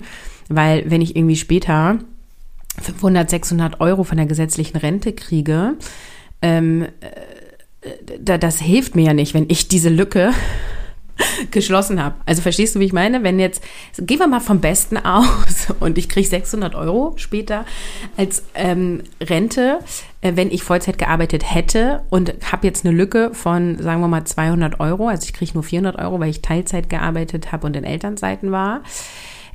weil 0.50 0.90
wenn 0.90 1.02
ich 1.02 1.16
irgendwie 1.16 1.36
später 1.36 2.00
500, 2.82 3.30
600 3.30 3.82
Euro 3.82 4.04
von 4.04 4.18
der 4.18 4.28
gesetzlichen 4.28 4.78
Rente 4.78 5.14
kriege, 5.14 5.76
ähm, 6.42 6.84
äh, 7.02 8.20
das 8.20 8.60
hilft 8.60 8.96
mir 8.96 9.06
ja 9.06 9.14
nicht, 9.14 9.34
wenn 9.34 9.46
ich 9.50 9.68
diese 9.68 9.90
Lücke 9.90 10.32
geschlossen 11.52 12.04
habe. 12.04 12.16
Also 12.26 12.42
verstehst 12.42 12.76
du, 12.76 12.80
wie 12.80 12.86
ich 12.86 12.94
meine? 12.94 13.24
Wenn 13.24 13.40
jetzt, 13.40 13.62
gehen 13.98 14.20
wir 14.20 14.28
mal 14.28 14.40
vom 14.40 14.60
Besten 14.60 14.98
aus 14.98 15.68
und 15.80 15.98
ich 15.98 16.10
kriege 16.10 16.28
600 16.28 16.76
Euro 16.76 17.14
später 17.18 17.66
als 18.16 18.44
ähm, 18.56 19.04
Rente, 19.22 19.80
äh, 20.22 20.34
wenn 20.36 20.52
ich 20.52 20.64
Vollzeit 20.64 20.98
gearbeitet 20.98 21.54
hätte 21.54 22.02
und 22.10 22.34
habe 22.52 22.68
jetzt 22.68 22.86
eine 22.86 22.96
Lücke 22.96 23.32
von, 23.34 23.78
sagen 23.82 24.02
wir 24.02 24.08
mal, 24.08 24.26
200 24.26 24.80
Euro. 24.80 25.08
Also 25.08 25.26
ich 25.26 25.34
kriege 25.34 25.54
nur 25.54 25.64
400 25.64 25.98
Euro, 25.98 26.20
weil 26.20 26.30
ich 26.30 26.42
Teilzeit 26.42 26.90
gearbeitet 26.90 27.52
habe 27.52 27.68
und 27.68 27.76
in 27.76 27.84
Elternzeiten 27.84 28.52
war. 28.52 28.82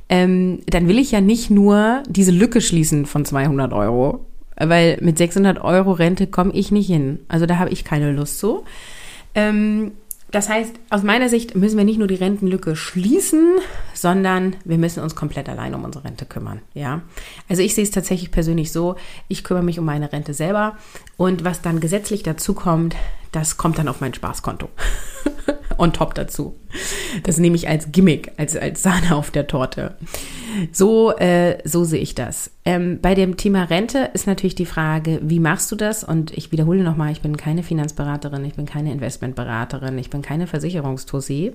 Ähm, 0.09 0.59
dann 0.67 0.87
will 0.87 0.99
ich 0.99 1.11
ja 1.11 1.21
nicht 1.21 1.49
nur 1.49 2.03
diese 2.07 2.31
Lücke 2.31 2.61
schließen 2.61 3.05
von 3.05 3.25
200 3.25 3.73
Euro, 3.73 4.25
weil 4.57 4.97
mit 5.01 5.17
600 5.17 5.63
Euro 5.63 5.93
Rente 5.93 6.27
komme 6.27 6.53
ich 6.53 6.71
nicht 6.71 6.87
hin. 6.87 7.19
Also 7.29 7.45
da 7.45 7.57
habe 7.57 7.71
ich 7.71 7.83
keine 7.83 8.11
Lust 8.11 8.39
zu. 8.39 8.63
Ähm, 9.35 9.93
das 10.33 10.49
heißt, 10.49 10.73
aus 10.89 11.03
meiner 11.03 11.29
Sicht 11.29 11.55
müssen 11.55 11.77
wir 11.77 11.85
nicht 11.85 11.99
nur 11.99 12.07
die 12.07 12.15
Rentenlücke 12.15 12.75
schließen, 12.75 13.53
sondern 13.93 14.55
wir 14.65 14.79
müssen 14.79 15.03
uns 15.03 15.15
komplett 15.15 15.47
allein 15.47 15.75
um 15.75 15.83
unsere 15.83 16.05
Rente 16.05 16.25
kümmern. 16.25 16.59
Ja, 16.73 17.01
also 17.47 17.61
ich 17.61 17.75
sehe 17.75 17.83
es 17.83 17.91
tatsächlich 17.91 18.31
persönlich 18.31 18.71
so: 18.71 18.95
Ich 19.27 19.43
kümmere 19.43 19.63
mich 19.63 19.77
um 19.77 19.85
meine 19.85 20.11
Rente 20.11 20.33
selber 20.33 20.75
und 21.17 21.45
was 21.45 21.61
dann 21.61 21.79
gesetzlich 21.79 22.23
dazu 22.23 22.55
kommt, 22.55 22.95
das 23.31 23.57
kommt 23.57 23.77
dann 23.77 23.87
auf 23.87 24.01
mein 24.01 24.15
Spaßkonto. 24.15 24.69
On 25.77 25.93
top 25.93 26.15
dazu. 26.15 26.55
Das 27.23 27.37
nehme 27.37 27.55
ich 27.55 27.67
als 27.67 27.91
Gimmick, 27.91 28.31
als, 28.37 28.55
als 28.55 28.81
Sahne 28.81 29.15
auf 29.15 29.31
der 29.31 29.47
Torte. 29.47 29.95
So, 30.71 31.15
äh, 31.17 31.57
so 31.63 31.83
sehe 31.83 32.01
ich 32.01 32.15
das. 32.15 32.51
Ähm, 32.65 32.99
bei 33.01 33.15
dem 33.15 33.37
Thema 33.37 33.63
Rente 33.63 34.09
ist 34.13 34.27
natürlich 34.27 34.55
die 34.55 34.65
Frage, 34.65 35.19
wie 35.23 35.39
machst 35.39 35.71
du 35.71 35.75
das? 35.75 36.03
Und 36.03 36.31
ich 36.31 36.51
wiederhole 36.51 36.83
nochmal, 36.83 37.11
ich 37.11 37.21
bin 37.21 37.37
keine 37.37 37.63
Finanzberaterin, 37.63 38.45
ich 38.45 38.55
bin 38.55 38.65
keine 38.65 38.91
Investmentberaterin, 38.91 39.97
ich 39.97 40.09
bin 40.09 40.21
keine 40.21 40.47
Versicherungstosi. 40.47 41.53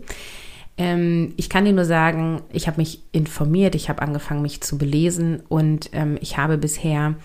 Ähm, 0.77 1.35
ich 1.37 1.49
kann 1.49 1.65
dir 1.65 1.73
nur 1.73 1.85
sagen, 1.85 2.43
ich 2.53 2.67
habe 2.67 2.79
mich 2.79 3.03
informiert, 3.13 3.75
ich 3.75 3.89
habe 3.89 4.03
angefangen, 4.03 4.43
mich 4.43 4.61
zu 4.61 4.79
belesen 4.79 5.43
und 5.49 5.91
ähm, 5.93 6.19
ich 6.21 6.37
habe 6.37 6.59
bisher 6.59 7.17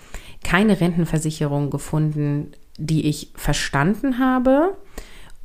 keine 0.42 0.80
Rentenversicherung 0.80 1.70
gefunden, 1.70 2.52
die 2.76 3.06
ich 3.06 3.30
verstanden 3.34 4.18
habe 4.18 4.76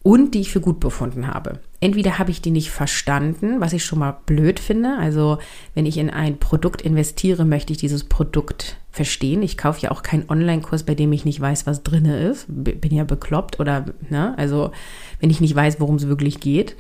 und 0.10 0.34
die 0.34 0.40
ich 0.40 0.52
für 0.52 0.60
gut 0.60 0.80
befunden 0.80 1.28
habe. 1.28 1.60
Entweder 1.82 2.18
habe 2.18 2.32
ich 2.32 2.42
die 2.42 2.50
nicht 2.50 2.72
verstanden, 2.72 3.62
was 3.62 3.74
ich 3.74 3.86
schon 3.86 4.00
mal 4.00 4.18
blöd 4.26 4.60
finde. 4.60 4.98
Also 4.98 5.38
wenn 5.76 5.86
ich 5.86 6.00
in 6.00 6.10
ein 6.10 6.40
Produkt 6.40 6.82
investiere, 6.82 7.46
möchte 7.46 7.74
ich 7.74 7.78
dieses 7.78 8.06
Produkt 8.06 8.78
verstehen. 8.90 9.44
Ich 9.44 9.56
kaufe 9.56 9.82
ja 9.82 9.92
auch 9.92 10.02
keinen 10.02 10.28
Online-Kurs, 10.28 10.82
bei 10.82 10.96
dem 10.96 11.14
ich 11.14 11.26
nicht 11.26 11.40
weiß, 11.40 11.68
was 11.68 11.84
drin 11.84 12.06
ist. 12.06 12.48
Bin 12.48 12.92
ja 12.92 13.04
bekloppt 13.04 13.60
oder, 13.60 13.86
ne? 14.10 14.34
Also 14.36 14.72
wenn 15.20 15.30
ich 15.30 15.42
nicht 15.42 15.54
weiß, 15.54 15.80
worum 15.80 15.98
es 15.98 16.08
wirklich 16.08 16.40
geht. 16.40 16.76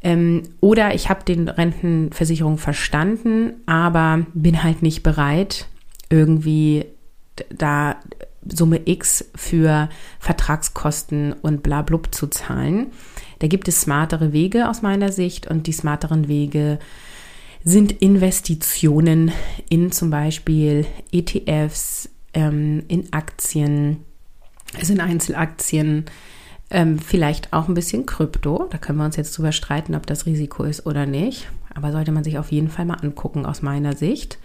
Ähm, 0.00 0.44
oder 0.60 0.94
ich 0.94 1.10
habe 1.10 1.24
den 1.24 1.50
Rentenversicherung 1.50 2.56
verstanden, 2.56 3.52
aber 3.66 4.24
bin 4.32 4.62
halt 4.62 4.80
nicht 4.80 5.02
bereit, 5.02 5.66
irgendwie 6.08 6.86
da 7.50 7.96
Summe 8.52 8.80
X 8.84 9.24
für 9.34 9.88
Vertragskosten 10.18 11.32
und 11.32 11.62
bla 11.62 11.82
blub 11.82 12.14
zu 12.14 12.26
zahlen. 12.26 12.88
Da 13.38 13.46
gibt 13.46 13.68
es 13.68 13.80
smartere 13.80 14.32
Wege 14.32 14.68
aus 14.68 14.82
meiner 14.82 15.12
Sicht 15.12 15.46
und 15.46 15.66
die 15.66 15.72
smarteren 15.72 16.28
Wege 16.28 16.78
sind 17.64 17.92
Investitionen 17.92 19.32
in 19.68 19.90
zum 19.90 20.10
Beispiel 20.10 20.86
ETFs, 21.10 22.08
ähm, 22.32 22.84
in 22.88 23.12
Aktien, 23.12 24.04
also 24.78 24.92
in 24.92 25.00
Einzelaktien, 25.00 26.04
ähm, 26.70 26.98
vielleicht 26.98 27.52
auch 27.52 27.68
ein 27.68 27.74
bisschen 27.74 28.06
Krypto. 28.06 28.68
Da 28.70 28.78
können 28.78 28.98
wir 28.98 29.04
uns 29.04 29.16
jetzt 29.16 29.36
drüber 29.36 29.52
streiten, 29.52 29.94
ob 29.94 30.06
das 30.06 30.26
Risiko 30.26 30.62
ist 30.62 30.86
oder 30.86 31.06
nicht. 31.06 31.48
Aber 31.74 31.92
sollte 31.92 32.12
man 32.12 32.24
sich 32.24 32.38
auf 32.38 32.52
jeden 32.52 32.68
Fall 32.68 32.86
mal 32.86 32.94
angucken 32.94 33.44
aus 33.44 33.62
meiner 33.62 33.94
Sicht 33.94 34.38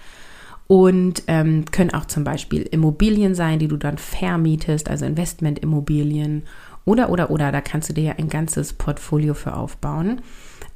und 0.71 1.23
ähm, 1.27 1.65
können 1.69 1.93
auch 1.93 2.05
zum 2.05 2.23
Beispiel 2.23 2.61
Immobilien 2.61 3.35
sein, 3.35 3.59
die 3.59 3.67
du 3.67 3.75
dann 3.75 3.97
vermietest, 3.97 4.89
also 4.89 5.03
Investmentimmobilien 5.03 6.43
oder, 6.85 7.09
oder, 7.09 7.29
oder, 7.29 7.51
da 7.51 7.59
kannst 7.59 7.89
du 7.89 7.93
dir 7.93 8.03
ja 8.05 8.13
ein 8.13 8.29
ganzes 8.29 8.71
Portfolio 8.71 9.33
für 9.33 9.57
aufbauen. 9.57 10.21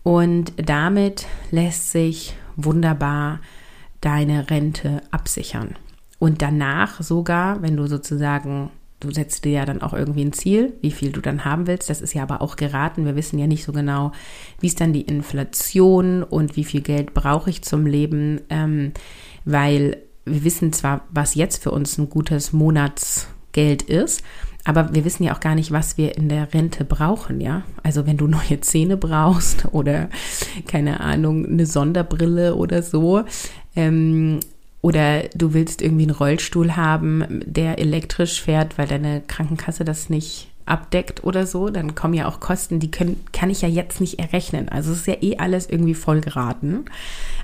Und 0.04 0.52
damit 0.58 1.28
lässt 1.50 1.94
sich 1.94 2.36
wunderbar 2.58 3.40
deine 4.02 4.50
Rente 4.50 5.02
absichern. 5.12 5.76
Und 6.20 6.42
danach 6.42 7.02
sogar, 7.02 7.62
wenn 7.62 7.78
du 7.78 7.88
sozusagen, 7.88 8.72
du 9.00 9.12
setzt 9.12 9.46
dir 9.46 9.54
ja 9.54 9.66
dann 9.66 9.82
auch 9.82 9.94
irgendwie 9.94 10.26
ein 10.26 10.34
Ziel, 10.34 10.74
wie 10.82 10.92
viel 10.92 11.14
du 11.14 11.22
dann 11.22 11.46
haben 11.46 11.68
willst. 11.68 11.90
Das 11.90 12.02
ist 12.02 12.14
ja 12.14 12.24
aber 12.24 12.42
auch 12.42 12.58
geraten. 12.58 13.06
Wir 13.06 13.16
wissen 13.16 13.40
ja 13.40 13.48
nicht 13.48 13.64
so 13.64 13.72
genau, 13.72 14.12
wie 14.60 14.68
ist 14.68 14.82
dann 14.82 14.92
die 14.92 15.04
Inflation 15.04 16.22
und 16.22 16.58
wie 16.58 16.66
viel 16.66 16.82
Geld 16.82 17.14
brauche 17.14 17.50
ich 17.50 17.62
zum 17.62 17.86
Leben. 17.86 18.42
Ähm, 18.50 18.92
weil 19.46 19.98
wir 20.26 20.44
wissen 20.44 20.74
zwar, 20.74 21.06
was 21.12 21.36
jetzt 21.36 21.64
für 21.64 21.72
uns 21.72 21.98
ein 21.98 22.10
gutes 22.10 22.52
Monatsgeld 22.52 23.84
ist, 23.84 24.24
aber 24.64 24.94
wir 24.96 25.06
wissen 25.06 25.24
ja 25.24 25.36
auch 25.36 25.40
gar 25.40 25.54
nicht, 25.54 25.72
was 25.72 25.98
wir 25.98 26.18
in 26.18 26.28
der 26.28 26.54
Rente 26.54 26.84
brauchen, 26.84 27.40
ja. 27.40 27.62
Also 27.84 28.08
wenn 28.08 28.18
du 28.18 28.28
neue 28.28 28.60
Zähne 28.62 28.98
brauchst 28.98 29.66
oder 29.72 30.10
keine 30.68 31.00
Ahnung, 31.00 31.46
eine 31.46 31.68
Sonderbrille 31.68 32.56
oder 32.56 32.82
so, 32.82 33.24
ähm, 33.76 34.40
oder 34.82 35.24
du 35.36 35.54
willst 35.54 35.82
irgendwie 35.82 36.04
einen 36.04 36.12
Rollstuhl 36.12 36.76
haben, 36.76 37.42
der 37.46 37.80
elektrisch 37.80 38.42
fährt, 38.42 38.78
weil 38.78 38.88
deine 38.88 39.22
Krankenkasse 39.22 39.84
das 39.84 40.10
nicht 40.10 40.48
abdeckt 40.66 41.24
oder 41.24 41.46
so, 41.46 41.70
dann 41.70 41.96
kommen 41.96 42.14
ja 42.14 42.28
auch 42.28 42.40
Kosten, 42.40 42.80
die 42.80 42.90
können, 42.90 43.24
kann 43.32 43.50
ich 43.50 43.62
ja 43.62 43.70
jetzt 43.70 44.02
nicht 44.02 44.20
errechnen. 44.20 44.70
Also 44.70 44.92
es 44.92 45.00
ist 45.00 45.08
ja 45.08 45.18
eh 45.22 45.38
alles 45.38 45.70
irgendwie 45.70 45.94
voll 45.94 46.22
geraten. 46.22 46.86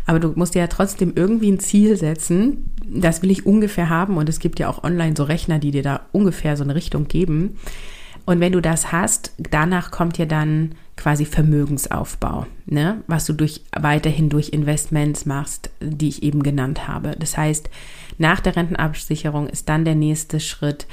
Aber 0.05 0.19
du 0.19 0.33
musst 0.35 0.55
ja 0.55 0.67
trotzdem 0.67 1.13
irgendwie 1.15 1.51
ein 1.51 1.59
Ziel 1.59 1.95
setzen. 1.97 2.71
Das 2.85 3.21
will 3.21 3.31
ich 3.31 3.45
ungefähr 3.45 3.89
haben. 3.89 4.17
Und 4.17 4.27
es 4.27 4.39
gibt 4.39 4.59
ja 4.59 4.69
auch 4.69 4.83
online 4.83 5.15
so 5.15 5.23
Rechner, 5.23 5.59
die 5.59 5.71
dir 5.71 5.83
da 5.83 6.01
ungefähr 6.11 6.57
so 6.57 6.63
eine 6.63 6.75
Richtung 6.75 7.07
geben. 7.07 7.57
Und 8.25 8.39
wenn 8.39 8.51
du 8.51 8.61
das 8.61 8.91
hast, 8.91 9.33
danach 9.37 9.91
kommt 9.91 10.17
ja 10.17 10.25
dann 10.25 10.75
quasi 10.95 11.25
Vermögensaufbau, 11.25 12.45
ne? 12.65 13.01
was 13.07 13.25
du 13.25 13.33
durch, 13.33 13.61
weiterhin 13.77 14.29
durch 14.29 14.49
Investments 14.49 15.25
machst, 15.25 15.71
die 15.81 16.09
ich 16.09 16.21
eben 16.21 16.43
genannt 16.43 16.87
habe. 16.87 17.15
Das 17.17 17.37
heißt, 17.37 17.69
nach 18.19 18.39
der 18.39 18.55
Rentenabsicherung 18.55 19.47
ist 19.47 19.67
dann 19.69 19.85
der 19.85 19.95
nächste 19.95 20.39
Schritt, 20.39 20.85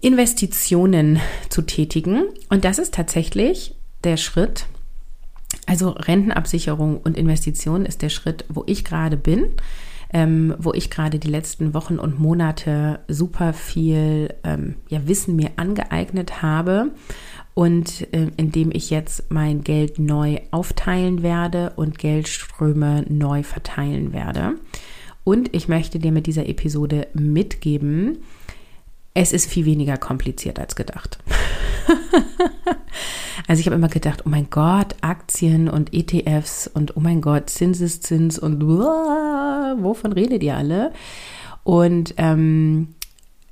Investitionen 0.00 1.20
zu 1.48 1.62
tätigen. 1.62 2.24
Und 2.48 2.64
das 2.64 2.78
ist 2.78 2.94
tatsächlich 2.94 3.74
der 4.04 4.16
Schritt, 4.16 4.66
also 5.66 5.90
Rentenabsicherung 5.90 6.98
und 6.98 7.16
Investitionen 7.16 7.86
ist 7.86 8.02
der 8.02 8.08
Schritt, 8.08 8.44
wo 8.48 8.64
ich 8.66 8.84
gerade 8.84 9.16
bin, 9.16 9.46
ähm, 10.12 10.54
wo 10.58 10.72
ich 10.72 10.90
gerade 10.90 11.18
die 11.18 11.28
letzten 11.28 11.74
Wochen 11.74 11.98
und 11.98 12.18
Monate 12.18 13.00
super 13.08 13.52
viel 13.52 14.34
ähm, 14.42 14.76
ja, 14.88 15.06
Wissen 15.06 15.36
mir 15.36 15.50
angeeignet 15.56 16.42
habe 16.42 16.90
und 17.54 18.12
äh, 18.12 18.28
indem 18.36 18.70
ich 18.72 18.90
jetzt 18.90 19.30
mein 19.30 19.62
Geld 19.62 19.98
neu 19.98 20.38
aufteilen 20.50 21.22
werde 21.22 21.72
und 21.76 21.98
Geldströme 21.98 23.04
neu 23.08 23.42
verteilen 23.42 24.12
werde. 24.12 24.54
Und 25.24 25.54
ich 25.54 25.68
möchte 25.68 25.98
dir 25.98 26.10
mit 26.10 26.26
dieser 26.26 26.48
Episode 26.48 27.06
mitgeben, 27.12 28.18
es 29.14 29.32
ist 29.32 29.50
viel 29.50 29.64
weniger 29.64 29.96
kompliziert 29.96 30.58
als 30.58 30.76
gedacht. 30.76 31.18
also 33.48 33.60
ich 33.60 33.66
habe 33.66 33.76
immer 33.76 33.88
gedacht, 33.88 34.22
oh 34.24 34.28
mein 34.28 34.48
Gott, 34.50 34.94
Aktien 35.00 35.68
und 35.68 35.92
ETFs 35.92 36.68
und 36.68 36.96
oh 36.96 37.00
mein 37.00 37.20
Gott, 37.20 37.50
Zinseszins 37.50 38.38
und 38.38 38.62
wovon 38.62 40.12
redet 40.12 40.42
ihr 40.42 40.56
alle? 40.56 40.92
Und 41.64 42.14
ähm, 42.16 42.94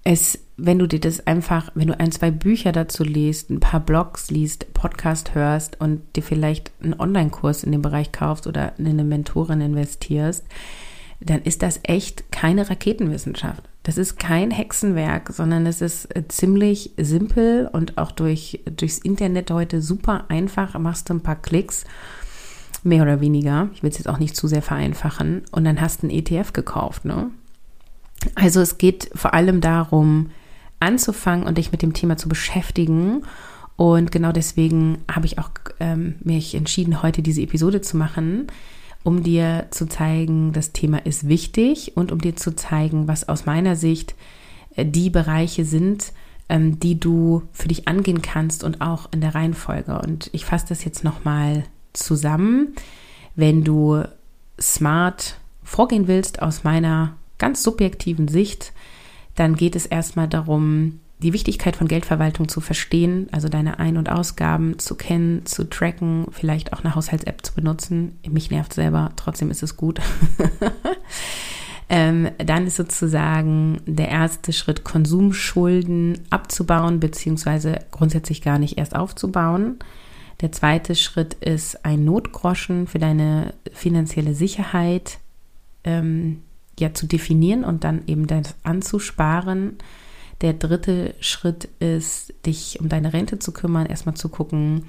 es, 0.04 0.38
wenn 0.56 0.78
du 0.78 0.86
dir 0.86 1.00
das 1.00 1.26
einfach, 1.26 1.70
wenn 1.74 1.88
du 1.88 1.98
ein, 1.98 2.12
zwei 2.12 2.30
Bücher 2.30 2.72
dazu 2.72 3.04
liest, 3.04 3.50
ein 3.50 3.60
paar 3.60 3.80
Blogs 3.80 4.30
liest, 4.30 4.72
Podcast 4.72 5.34
hörst 5.34 5.80
und 5.80 6.00
dir 6.16 6.22
vielleicht 6.22 6.72
einen 6.82 6.98
Online-Kurs 6.98 7.64
in 7.64 7.72
dem 7.72 7.82
Bereich 7.82 8.12
kaufst 8.12 8.46
oder 8.46 8.78
in 8.78 8.86
eine 8.86 9.04
Mentorin 9.04 9.60
investierst, 9.60 10.46
dann 11.20 11.42
ist 11.42 11.62
das 11.62 11.80
echt 11.82 12.30
keine 12.30 12.70
Raketenwissenschaft. 12.70 13.68
Das 13.88 13.96
ist 13.96 14.18
kein 14.18 14.50
Hexenwerk, 14.50 15.30
sondern 15.32 15.64
es 15.64 15.80
ist 15.80 16.14
äh, 16.14 16.28
ziemlich 16.28 16.90
simpel 16.98 17.70
und 17.72 17.96
auch 17.96 18.12
durch, 18.12 18.60
durchs 18.76 18.98
Internet 18.98 19.50
heute 19.50 19.80
super 19.80 20.26
einfach. 20.28 20.78
Machst 20.78 21.08
du 21.08 21.14
ein 21.14 21.22
paar 21.22 21.40
Klicks, 21.40 21.86
mehr 22.82 23.02
oder 23.02 23.22
weniger. 23.22 23.70
Ich 23.72 23.82
will 23.82 23.88
es 23.88 23.96
jetzt 23.96 24.08
auch 24.08 24.18
nicht 24.18 24.36
zu 24.36 24.46
sehr 24.46 24.60
vereinfachen. 24.60 25.40
Und 25.52 25.64
dann 25.64 25.80
hast 25.80 26.02
du 26.02 26.06
einen 26.06 26.18
ETF 26.18 26.52
gekauft. 26.52 27.06
Ne? 27.06 27.30
Also 28.34 28.60
es 28.60 28.76
geht 28.76 29.08
vor 29.14 29.32
allem 29.32 29.62
darum, 29.62 30.32
anzufangen 30.80 31.46
und 31.46 31.56
dich 31.56 31.72
mit 31.72 31.80
dem 31.80 31.94
Thema 31.94 32.18
zu 32.18 32.28
beschäftigen. 32.28 33.22
Und 33.76 34.12
genau 34.12 34.32
deswegen 34.32 34.98
habe 35.10 35.24
ich 35.24 35.38
auch 35.38 35.48
ähm, 35.80 36.16
mich 36.20 36.54
entschieden, 36.54 37.02
heute 37.02 37.22
diese 37.22 37.40
Episode 37.40 37.80
zu 37.80 37.96
machen 37.96 38.48
um 39.04 39.22
dir 39.22 39.66
zu 39.70 39.86
zeigen, 39.86 40.52
das 40.52 40.72
Thema 40.72 41.04
ist 41.06 41.28
wichtig 41.28 41.96
und 41.96 42.12
um 42.12 42.20
dir 42.20 42.36
zu 42.36 42.54
zeigen, 42.54 43.08
was 43.08 43.28
aus 43.28 43.46
meiner 43.46 43.76
Sicht 43.76 44.14
äh, 44.74 44.84
die 44.84 45.10
Bereiche 45.10 45.64
sind, 45.64 46.12
ähm, 46.48 46.80
die 46.80 46.98
du 46.98 47.42
für 47.52 47.68
dich 47.68 47.88
angehen 47.88 48.22
kannst 48.22 48.64
und 48.64 48.80
auch 48.80 49.08
in 49.12 49.20
der 49.20 49.34
Reihenfolge. 49.34 49.98
Und 50.00 50.30
ich 50.32 50.44
fasse 50.44 50.66
das 50.68 50.84
jetzt 50.84 51.04
nochmal 51.04 51.64
zusammen. 51.92 52.74
Wenn 53.34 53.64
du 53.64 54.02
smart 54.60 55.38
vorgehen 55.62 56.08
willst 56.08 56.42
aus 56.42 56.64
meiner 56.64 57.16
ganz 57.38 57.62
subjektiven 57.62 58.28
Sicht, 58.28 58.72
dann 59.36 59.54
geht 59.54 59.76
es 59.76 59.86
erstmal 59.86 60.26
darum, 60.26 61.00
die 61.20 61.32
Wichtigkeit 61.32 61.74
von 61.74 61.88
Geldverwaltung 61.88 62.48
zu 62.48 62.60
verstehen, 62.60 63.28
also 63.32 63.48
deine 63.48 63.80
Ein- 63.80 63.96
und 63.96 64.08
Ausgaben 64.08 64.78
zu 64.78 64.94
kennen, 64.94 65.44
zu 65.46 65.68
tracken, 65.68 66.26
vielleicht 66.30 66.72
auch 66.72 66.84
eine 66.84 66.94
Haushalts-App 66.94 67.44
zu 67.44 67.54
benutzen. 67.54 68.18
Mich 68.28 68.50
nervt 68.50 68.72
selber, 68.72 69.10
trotzdem 69.16 69.50
ist 69.50 69.64
es 69.64 69.76
gut. 69.76 70.00
ähm, 71.88 72.28
dann 72.38 72.68
ist 72.68 72.76
sozusagen 72.76 73.80
der 73.86 74.08
erste 74.08 74.52
Schritt, 74.52 74.84
Konsumschulden 74.84 76.20
abzubauen, 76.30 77.00
beziehungsweise 77.00 77.80
grundsätzlich 77.90 78.40
gar 78.40 78.60
nicht 78.60 78.78
erst 78.78 78.94
aufzubauen. 78.94 79.80
Der 80.40 80.52
zweite 80.52 80.94
Schritt 80.94 81.34
ist 81.34 81.84
ein 81.84 82.04
Notgroschen 82.04 82.86
für 82.86 83.00
deine 83.00 83.54
finanzielle 83.72 84.34
Sicherheit 84.34 85.18
ähm, 85.82 86.42
ja 86.78 86.94
zu 86.94 87.06
definieren 87.06 87.64
und 87.64 87.82
dann 87.82 88.02
eben 88.06 88.28
das 88.28 88.54
anzusparen. 88.62 89.78
Der 90.40 90.52
dritte 90.52 91.14
Schritt 91.20 91.68
ist, 91.80 92.32
dich 92.46 92.78
um 92.80 92.88
deine 92.88 93.12
Rente 93.12 93.38
zu 93.38 93.52
kümmern, 93.52 93.86
erstmal 93.86 94.14
zu 94.14 94.28
gucken, 94.28 94.88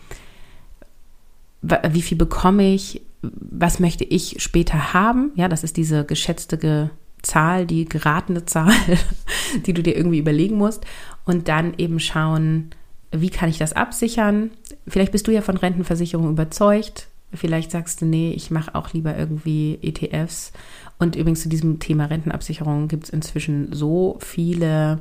wie 1.61 2.01
viel 2.01 2.17
bekomme 2.17 2.73
ich, 2.73 3.01
was 3.21 3.79
möchte 3.79 4.03
ich 4.03 4.41
später 4.41 4.93
haben. 4.93 5.31
Ja, 5.35 5.47
das 5.47 5.63
ist 5.63 5.77
diese 5.77 6.05
geschätzte 6.05 6.91
Zahl, 7.21 7.65
die 7.65 7.85
geratene 7.85 8.45
Zahl, 8.45 8.73
die 9.65 9.73
du 9.73 9.83
dir 9.83 9.95
irgendwie 9.95 10.19
überlegen 10.19 10.57
musst. 10.57 10.85
Und 11.25 11.47
dann 11.47 11.73
eben 11.77 11.99
schauen, 11.99 12.69
wie 13.11 13.29
kann 13.29 13.49
ich 13.49 13.57
das 13.57 13.73
absichern? 13.73 14.51
Vielleicht 14.87 15.11
bist 15.11 15.27
du 15.27 15.31
ja 15.31 15.41
von 15.41 15.57
Rentenversicherung 15.57 16.29
überzeugt. 16.29 17.07
Vielleicht 17.33 17.71
sagst 17.71 18.01
du, 18.01 18.05
nee, 18.05 18.31
ich 18.31 18.51
mache 18.51 18.73
auch 18.73 18.93
lieber 18.93 19.15
irgendwie 19.15 19.77
ETFs. 19.81 20.51
Und 20.97 21.15
übrigens 21.15 21.41
zu 21.41 21.49
diesem 21.49 21.79
Thema 21.79 22.05
Rentenabsicherung 22.05 22.87
gibt 22.87 23.05
es 23.05 23.09
inzwischen 23.09 23.73
so 23.73 24.17
viele 24.19 24.99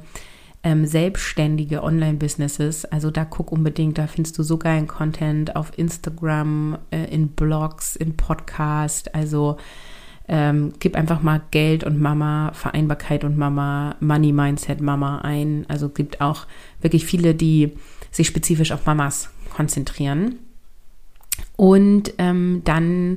ähm, 0.68 0.84
selbstständige 0.84 1.82
Online-Businesses. 1.82 2.84
Also 2.84 3.10
da 3.10 3.24
guck 3.24 3.52
unbedingt, 3.52 3.96
da 3.96 4.06
findest 4.06 4.36
du 4.36 4.42
so 4.42 4.58
geilen 4.58 4.86
Content 4.86 5.56
auf 5.56 5.72
Instagram, 5.78 6.76
äh, 6.90 7.04
in 7.04 7.28
Blogs, 7.28 7.96
in 7.96 8.18
Podcast. 8.18 9.14
Also 9.14 9.56
ähm, 10.28 10.74
gib 10.78 10.94
einfach 10.94 11.22
mal 11.22 11.40
Geld 11.52 11.84
und 11.84 11.98
Mama, 11.98 12.52
Vereinbarkeit 12.52 13.24
und 13.24 13.38
Mama, 13.38 13.96
Money 14.00 14.32
Mindset 14.32 14.82
Mama 14.82 15.20
ein. 15.20 15.64
Also 15.68 15.88
gibt 15.88 16.20
auch 16.20 16.46
wirklich 16.82 17.06
viele, 17.06 17.34
die 17.34 17.72
sich 18.10 18.26
spezifisch 18.26 18.72
auf 18.72 18.84
Mamas 18.84 19.30
konzentrieren. 19.48 20.34
Und 21.56 22.12
ähm, 22.18 22.60
dann 22.64 23.16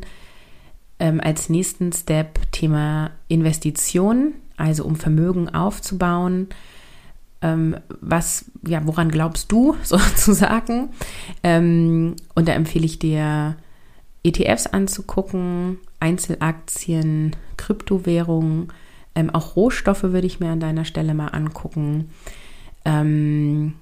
ähm, 0.99 1.19
als 1.21 1.49
nächsten 1.49 1.91
Step 1.91 2.49
Thema 2.53 3.11
Investition, 3.27 4.35
also 4.55 4.85
um 4.85 4.95
Vermögen 4.95 5.49
aufzubauen 5.49 6.47
ähm, 7.41 7.77
was, 8.01 8.45
ja, 8.65 8.86
woran 8.86 9.10
glaubst 9.10 9.51
du 9.51 9.75
sozusagen? 9.84 10.89
Ähm, 11.43 12.15
und 12.36 12.47
da 12.47 12.54
empfehle 12.54 12.86
ich 12.86 12.99
dir, 12.99 13.56
ETFs 14.23 14.67
anzugucken, 14.67 15.80
Einzelaktien, 15.99 17.36
Kryptowährungen, 17.58 18.71
ähm, 19.15 19.30
auch 19.32 19.56
Rohstoffe 19.56 20.04
würde 20.04 20.27
ich 20.27 20.39
mir 20.39 20.51
an 20.51 20.60
deiner 20.60 20.86
Stelle 20.86 21.13
mal 21.13 21.30
angucken. 21.30 22.10
Ähm, 22.86 23.73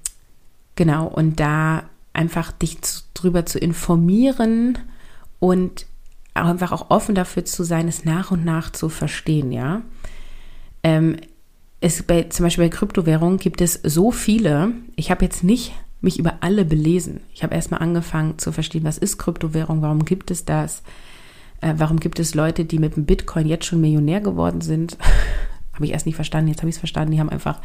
genau, 0.76 1.08
und 1.08 1.39
da 1.39 1.84
einfach 2.13 2.52
dich 2.52 2.82
zu, 2.82 3.04
drüber 3.13 3.45
zu 3.45 3.60
informieren 3.60 4.78
und 5.39 5.86
einfach 6.34 6.72
auch 6.72 6.89
offen 6.89 7.15
dafür 7.15 7.45
zu 7.45 7.63
sein, 7.63 7.88
es 7.88 8.06
nach 8.06 8.32
und 8.32 8.45
nach 8.45 8.72
zu 8.72 8.89
verstehen, 8.89 9.52
ja. 9.52 9.82
Ähm, 10.84 11.17
es 11.82 12.04
bei, 12.04 12.24
zum 12.24 12.46
Beispiel 12.46 12.65
bei 12.65 12.76
Kryptowährungen 12.76 13.38
gibt 13.38 13.62
es 13.62 13.80
so 13.84 14.12
viele. 14.12 14.74
Ich 14.96 15.12
habe 15.12 15.24
jetzt 15.24 15.44
nicht 15.44 15.74
mich 16.02 16.20
über 16.20 16.36
alle 16.42 16.65
belesen. 16.65 17.22
Ich 17.34 17.44
habe 17.44 17.56
erstmal 17.56 17.82
angefangen 17.82 18.38
zu 18.38 18.52
verstehen, 18.52 18.84
was 18.84 18.98
ist 18.98 19.18
Kryptowährung, 19.18 19.82
warum 19.82 20.06
gibt 20.06 20.32
es 20.32 20.46
das, 20.46 20.82
äh, 21.62 21.74
warum 21.78 22.00
gibt 22.00 22.20
es 22.20 22.36
Leute, 22.36 22.65
die 22.65 22.80
mit 22.80 22.96
dem 22.96 23.06
Bitcoin 23.06 23.48
jetzt 23.48 23.65
schon 23.65 23.82
Millionär 23.82 24.22
geworden 24.22 24.62
sind. 24.62 24.98
habe 25.74 25.86
ich 25.86 25.92
erst 25.92 26.06
nicht 26.06 26.15
verstanden, 26.15 26.50
jetzt 26.50 26.60
habe 26.60 26.70
ich 26.70 26.76
es 26.76 26.80
verstanden. 26.80 27.12
Die 27.12 27.20
haben 27.20 27.30
einfach 27.30 27.62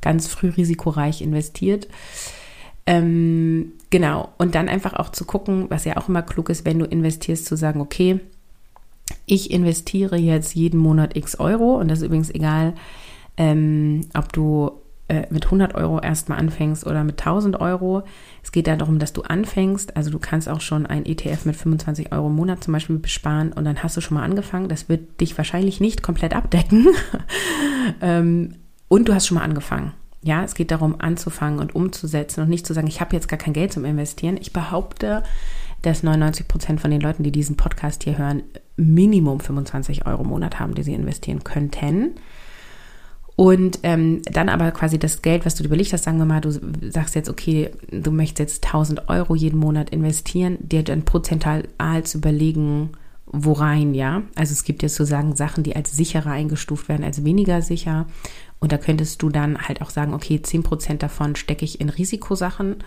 ganz 0.00 0.28
früh 0.28 0.50
risikoreich 0.50 1.22
investiert. 1.22 1.88
Ähm, 2.86 3.72
genau, 3.90 4.30
und 4.38 4.54
dann 4.54 4.68
einfach 4.68 4.94
auch 4.94 5.10
zu 5.10 5.24
gucken, 5.24 5.66
was 5.68 5.84
ja 5.84 5.96
auch 5.96 6.08
immer 6.08 6.22
klug 6.22 6.48
ist, 6.48 6.64
wenn 6.64 6.78
du 6.78 6.86
investierst, 6.86 7.46
zu 7.46 7.56
sagen, 7.56 7.80
okay, 7.80 8.20
ich 9.26 9.50
investiere 9.50 10.16
jetzt 10.16 10.54
jeden 10.54 10.78
Monat 10.78 11.16
x 11.16 11.38
Euro 11.38 11.76
und 11.78 11.88
das 11.88 11.98
ist 11.98 12.06
übrigens 12.06 12.30
egal, 12.30 12.74
ähm, 13.38 14.02
ob 14.14 14.32
du 14.32 14.72
äh, 15.08 15.26
mit 15.30 15.46
100 15.46 15.74
Euro 15.74 16.00
erstmal 16.00 16.38
anfängst 16.38 16.86
oder 16.86 17.02
mit 17.02 17.18
1000 17.18 17.60
Euro. 17.60 18.02
Es 18.42 18.52
geht 18.52 18.66
darum, 18.66 18.98
dass 18.98 19.14
du 19.14 19.22
anfängst. 19.22 19.96
Also 19.96 20.10
du 20.10 20.18
kannst 20.18 20.48
auch 20.50 20.60
schon 20.60 20.84
ein 20.84 21.06
ETF 21.06 21.46
mit 21.46 21.56
25 21.56 22.12
Euro 22.12 22.26
im 22.26 22.36
Monat 22.36 22.62
zum 22.62 22.72
Beispiel 22.72 22.98
besparen 22.98 23.52
und 23.52 23.64
dann 23.64 23.82
hast 23.82 23.96
du 23.96 24.02
schon 24.02 24.16
mal 24.16 24.24
angefangen. 24.24 24.68
Das 24.68 24.90
wird 24.90 25.20
dich 25.20 25.38
wahrscheinlich 25.38 25.80
nicht 25.80 26.02
komplett 26.02 26.36
abdecken. 26.36 26.88
ähm, 28.02 28.56
und 28.88 29.08
du 29.08 29.14
hast 29.14 29.26
schon 29.26 29.36
mal 29.36 29.44
angefangen. 29.44 29.92
Ja, 30.22 30.42
es 30.44 30.54
geht 30.54 30.72
darum, 30.72 31.00
anzufangen 31.00 31.60
und 31.60 31.74
umzusetzen 31.74 32.42
und 32.42 32.50
nicht 32.50 32.66
zu 32.66 32.74
sagen, 32.74 32.88
ich 32.88 33.00
habe 33.00 33.14
jetzt 33.14 33.28
gar 33.28 33.38
kein 33.38 33.52
Geld 33.54 33.72
zum 33.72 33.84
Investieren. 33.84 34.36
Ich 34.38 34.52
behaupte, 34.52 35.22
dass 35.82 36.02
99 36.02 36.48
Prozent 36.48 36.80
von 36.80 36.90
den 36.90 37.00
Leuten, 37.00 37.22
die 37.22 37.32
diesen 37.32 37.56
Podcast 37.56 38.02
hier 38.02 38.18
hören, 38.18 38.42
Minimum 38.76 39.40
25 39.40 40.06
Euro 40.06 40.22
im 40.22 40.28
Monat 40.28 40.58
haben, 40.58 40.74
die 40.74 40.82
sie 40.82 40.94
investieren 40.94 41.44
könnten. 41.44 42.16
Und 43.38 43.78
ähm, 43.84 44.20
dann 44.24 44.48
aber 44.48 44.72
quasi 44.72 44.98
das 44.98 45.22
Geld, 45.22 45.46
was 45.46 45.54
du 45.54 45.62
überlegt 45.62 45.92
hast, 45.92 46.02
sagen 46.02 46.18
wir 46.18 46.24
mal, 46.24 46.40
du 46.40 46.50
sagst 46.90 47.14
jetzt, 47.14 47.30
okay, 47.30 47.70
du 47.88 48.10
möchtest 48.10 48.40
jetzt 48.40 48.64
1000 48.64 49.08
Euro 49.08 49.36
jeden 49.36 49.60
Monat 49.60 49.90
investieren, 49.90 50.58
dir 50.58 50.82
dann 50.82 51.04
prozentual 51.04 51.62
zu 52.02 52.18
überlegen, 52.18 52.90
wo 53.26 53.52
rein, 53.52 53.94
ja. 53.94 54.22
Also 54.34 54.50
es 54.50 54.64
gibt 54.64 54.82
jetzt 54.82 54.96
sozusagen 54.96 55.36
Sachen, 55.36 55.62
die 55.62 55.76
als 55.76 55.96
sicherer 55.96 56.32
eingestuft 56.32 56.88
werden, 56.88 57.04
als 57.04 57.22
weniger 57.22 57.62
sicher. 57.62 58.06
Und 58.58 58.72
da 58.72 58.76
könntest 58.76 59.22
du 59.22 59.28
dann 59.28 59.56
halt 59.56 59.82
auch 59.82 59.90
sagen, 59.90 60.14
okay, 60.14 60.40
10% 60.42 60.94
davon 60.96 61.36
stecke 61.36 61.64
ich 61.64 61.80
in 61.80 61.90
Risikosachen 61.90 62.78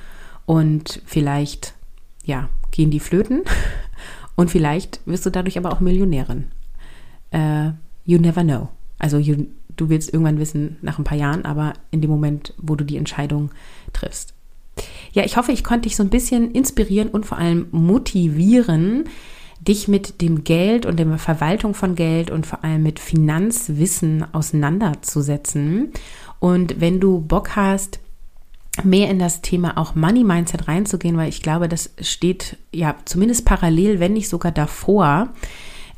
und 0.45 1.01
vielleicht, 1.05 1.75
ja, 2.25 2.49
gehen 2.71 2.91
die 2.91 2.99
flöten. 2.99 3.43
Und 4.35 4.49
vielleicht 4.49 5.01
wirst 5.05 5.25
du 5.25 5.29
dadurch 5.29 5.57
aber 5.57 5.71
auch 5.71 5.81
Millionärin. 5.81 6.45
Uh, 7.33 7.73
you 8.05 8.17
never 8.17 8.43
know. 8.43 8.69
Also 8.97 9.17
you, 9.17 9.45
du 9.81 9.89
willst 9.89 10.13
irgendwann 10.13 10.39
wissen, 10.39 10.77
nach 10.81 10.99
ein 10.99 11.03
paar 11.03 11.17
Jahren, 11.17 11.43
aber 11.43 11.73
in 11.89 12.01
dem 12.01 12.09
Moment, 12.11 12.53
wo 12.57 12.75
du 12.75 12.85
die 12.85 12.97
Entscheidung 12.97 13.49
triffst. 13.93 14.35
Ja, 15.11 15.25
ich 15.25 15.37
hoffe, 15.37 15.51
ich 15.51 15.63
konnte 15.63 15.89
dich 15.89 15.95
so 15.95 16.03
ein 16.03 16.09
bisschen 16.09 16.51
inspirieren 16.51 17.09
und 17.09 17.25
vor 17.25 17.37
allem 17.37 17.67
motivieren, 17.71 19.05
dich 19.59 19.87
mit 19.87 20.21
dem 20.21 20.43
Geld 20.43 20.85
und 20.85 20.97
der 20.97 21.17
Verwaltung 21.17 21.73
von 21.73 21.95
Geld 21.95 22.31
und 22.31 22.45
vor 22.45 22.63
allem 22.63 22.83
mit 22.83 22.99
Finanzwissen 22.99 24.23
auseinanderzusetzen. 24.33 25.91
Und 26.39 26.79
wenn 26.79 26.99
du 26.99 27.19
Bock 27.19 27.55
hast, 27.55 27.99
mehr 28.83 29.09
in 29.09 29.19
das 29.19 29.41
Thema 29.41 29.77
auch 29.77 29.95
Money 29.95 30.23
Mindset 30.23 30.67
reinzugehen, 30.67 31.17
weil 31.17 31.29
ich 31.29 31.41
glaube, 31.41 31.67
das 31.67 31.91
steht 31.99 32.57
ja 32.71 32.95
zumindest 33.05 33.45
parallel, 33.45 33.99
wenn 33.99 34.13
nicht 34.13 34.29
sogar 34.29 34.51
davor, 34.51 35.29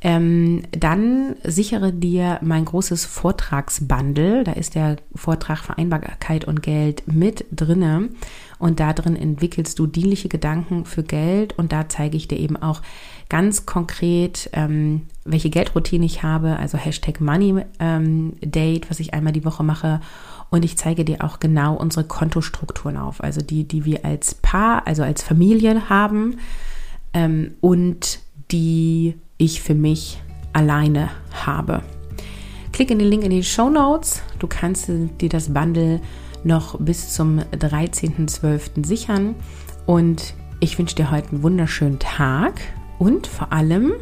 ähm, 0.06 0.64
dann 0.72 1.38
sichere 1.44 1.94
dir 1.94 2.40
mein 2.42 2.66
großes 2.66 3.06
Vortragsbundle. 3.06 4.44
Da 4.44 4.52
ist 4.52 4.76
der 4.76 4.98
Vortrag 5.16 5.60
Vereinbarkeit 5.60 6.44
und 6.44 6.62
Geld 6.62 7.04
mit 7.08 7.46
drinne. 7.52 8.10
Und 8.60 8.82
da 8.82 8.92
drin 8.92 9.16
entwickelst 9.16 9.80
du 9.80 9.88
dienliche 9.88 10.28
Gedanken 10.28 10.84
für 10.84 11.04
Geld. 11.04 11.58
Und 11.58 11.72
da 11.72 11.88
zeige 11.88 12.18
ich 12.18 12.28
dir 12.28 12.38
eben 12.38 12.58
auch 12.58 12.82
ganz 13.30 13.66
konkret, 13.66 14.50
ähm, 14.52 15.04
welche 15.24 15.50
Geldroutine 15.50 16.06
ich 16.06 16.22
habe. 16.22 16.58
Also 16.58 16.78
Hashtag 16.78 17.22
Money 17.22 17.64
ähm, 17.80 18.34
Date, 18.42 18.90
was 18.90 19.00
ich 19.00 19.14
einmal 19.14 19.32
die 19.32 19.46
Woche 19.46 19.64
mache. 19.64 20.02
Und 20.50 20.66
ich 20.66 20.78
zeige 20.78 21.06
dir 21.06 21.24
auch 21.24 21.40
genau 21.40 21.76
unsere 21.76 22.04
Kontostrukturen 22.04 22.98
auf. 22.98 23.24
Also 23.24 23.42
die, 23.42 23.66
die 23.66 23.86
wir 23.86 24.04
als 24.04 24.36
Paar, 24.36 24.86
also 24.86 25.02
als 25.02 25.24
Familie 25.24 25.90
haben. 25.90 26.40
Ähm, 27.14 27.54
und 27.62 28.20
die 28.52 29.16
ich 29.38 29.62
für 29.62 29.76
mich 29.76 30.22
alleine 30.54 31.10
habe. 31.46 31.82
Klick 32.72 32.92
in 32.92 33.00
den 33.00 33.08
Link 33.08 33.24
in 33.24 33.32
die 33.32 33.44
Show 33.44 33.70
Notes. 33.70 34.22
Du 34.40 34.48
kannst 34.48 34.90
dir 34.90 35.30
das 35.30 35.54
Bundle 35.54 36.02
noch 36.44 36.80
bis 36.80 37.14
zum 37.14 37.40
13.12. 37.40 38.86
sichern. 38.86 39.36
Und 39.86 40.34
ich 40.60 40.78
wünsche 40.80 40.96
dir 40.96 41.12
heute 41.12 41.32
einen 41.32 41.44
wunderschönen 41.44 42.00
Tag 42.00 42.62
und 43.00 43.28
vor 43.28 43.52
allem 43.52 43.94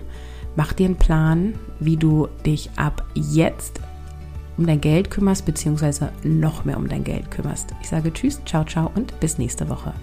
Mach 0.55 0.73
dir 0.73 0.85
einen 0.85 0.97
Plan, 0.97 1.53
wie 1.79 1.97
du 1.97 2.27
dich 2.45 2.69
ab 2.75 3.05
jetzt 3.15 3.79
um 4.57 4.67
dein 4.67 4.81
Geld 4.81 5.09
kümmerst, 5.09 5.45
beziehungsweise 5.45 6.11
noch 6.23 6.65
mehr 6.65 6.77
um 6.77 6.87
dein 6.87 7.03
Geld 7.03 7.31
kümmerst. 7.31 7.73
Ich 7.81 7.89
sage 7.89 8.11
Tschüss, 8.11 8.41
ciao, 8.45 8.65
ciao 8.65 8.91
und 8.93 9.17
bis 9.19 9.37
nächste 9.37 9.69
Woche. 9.69 9.93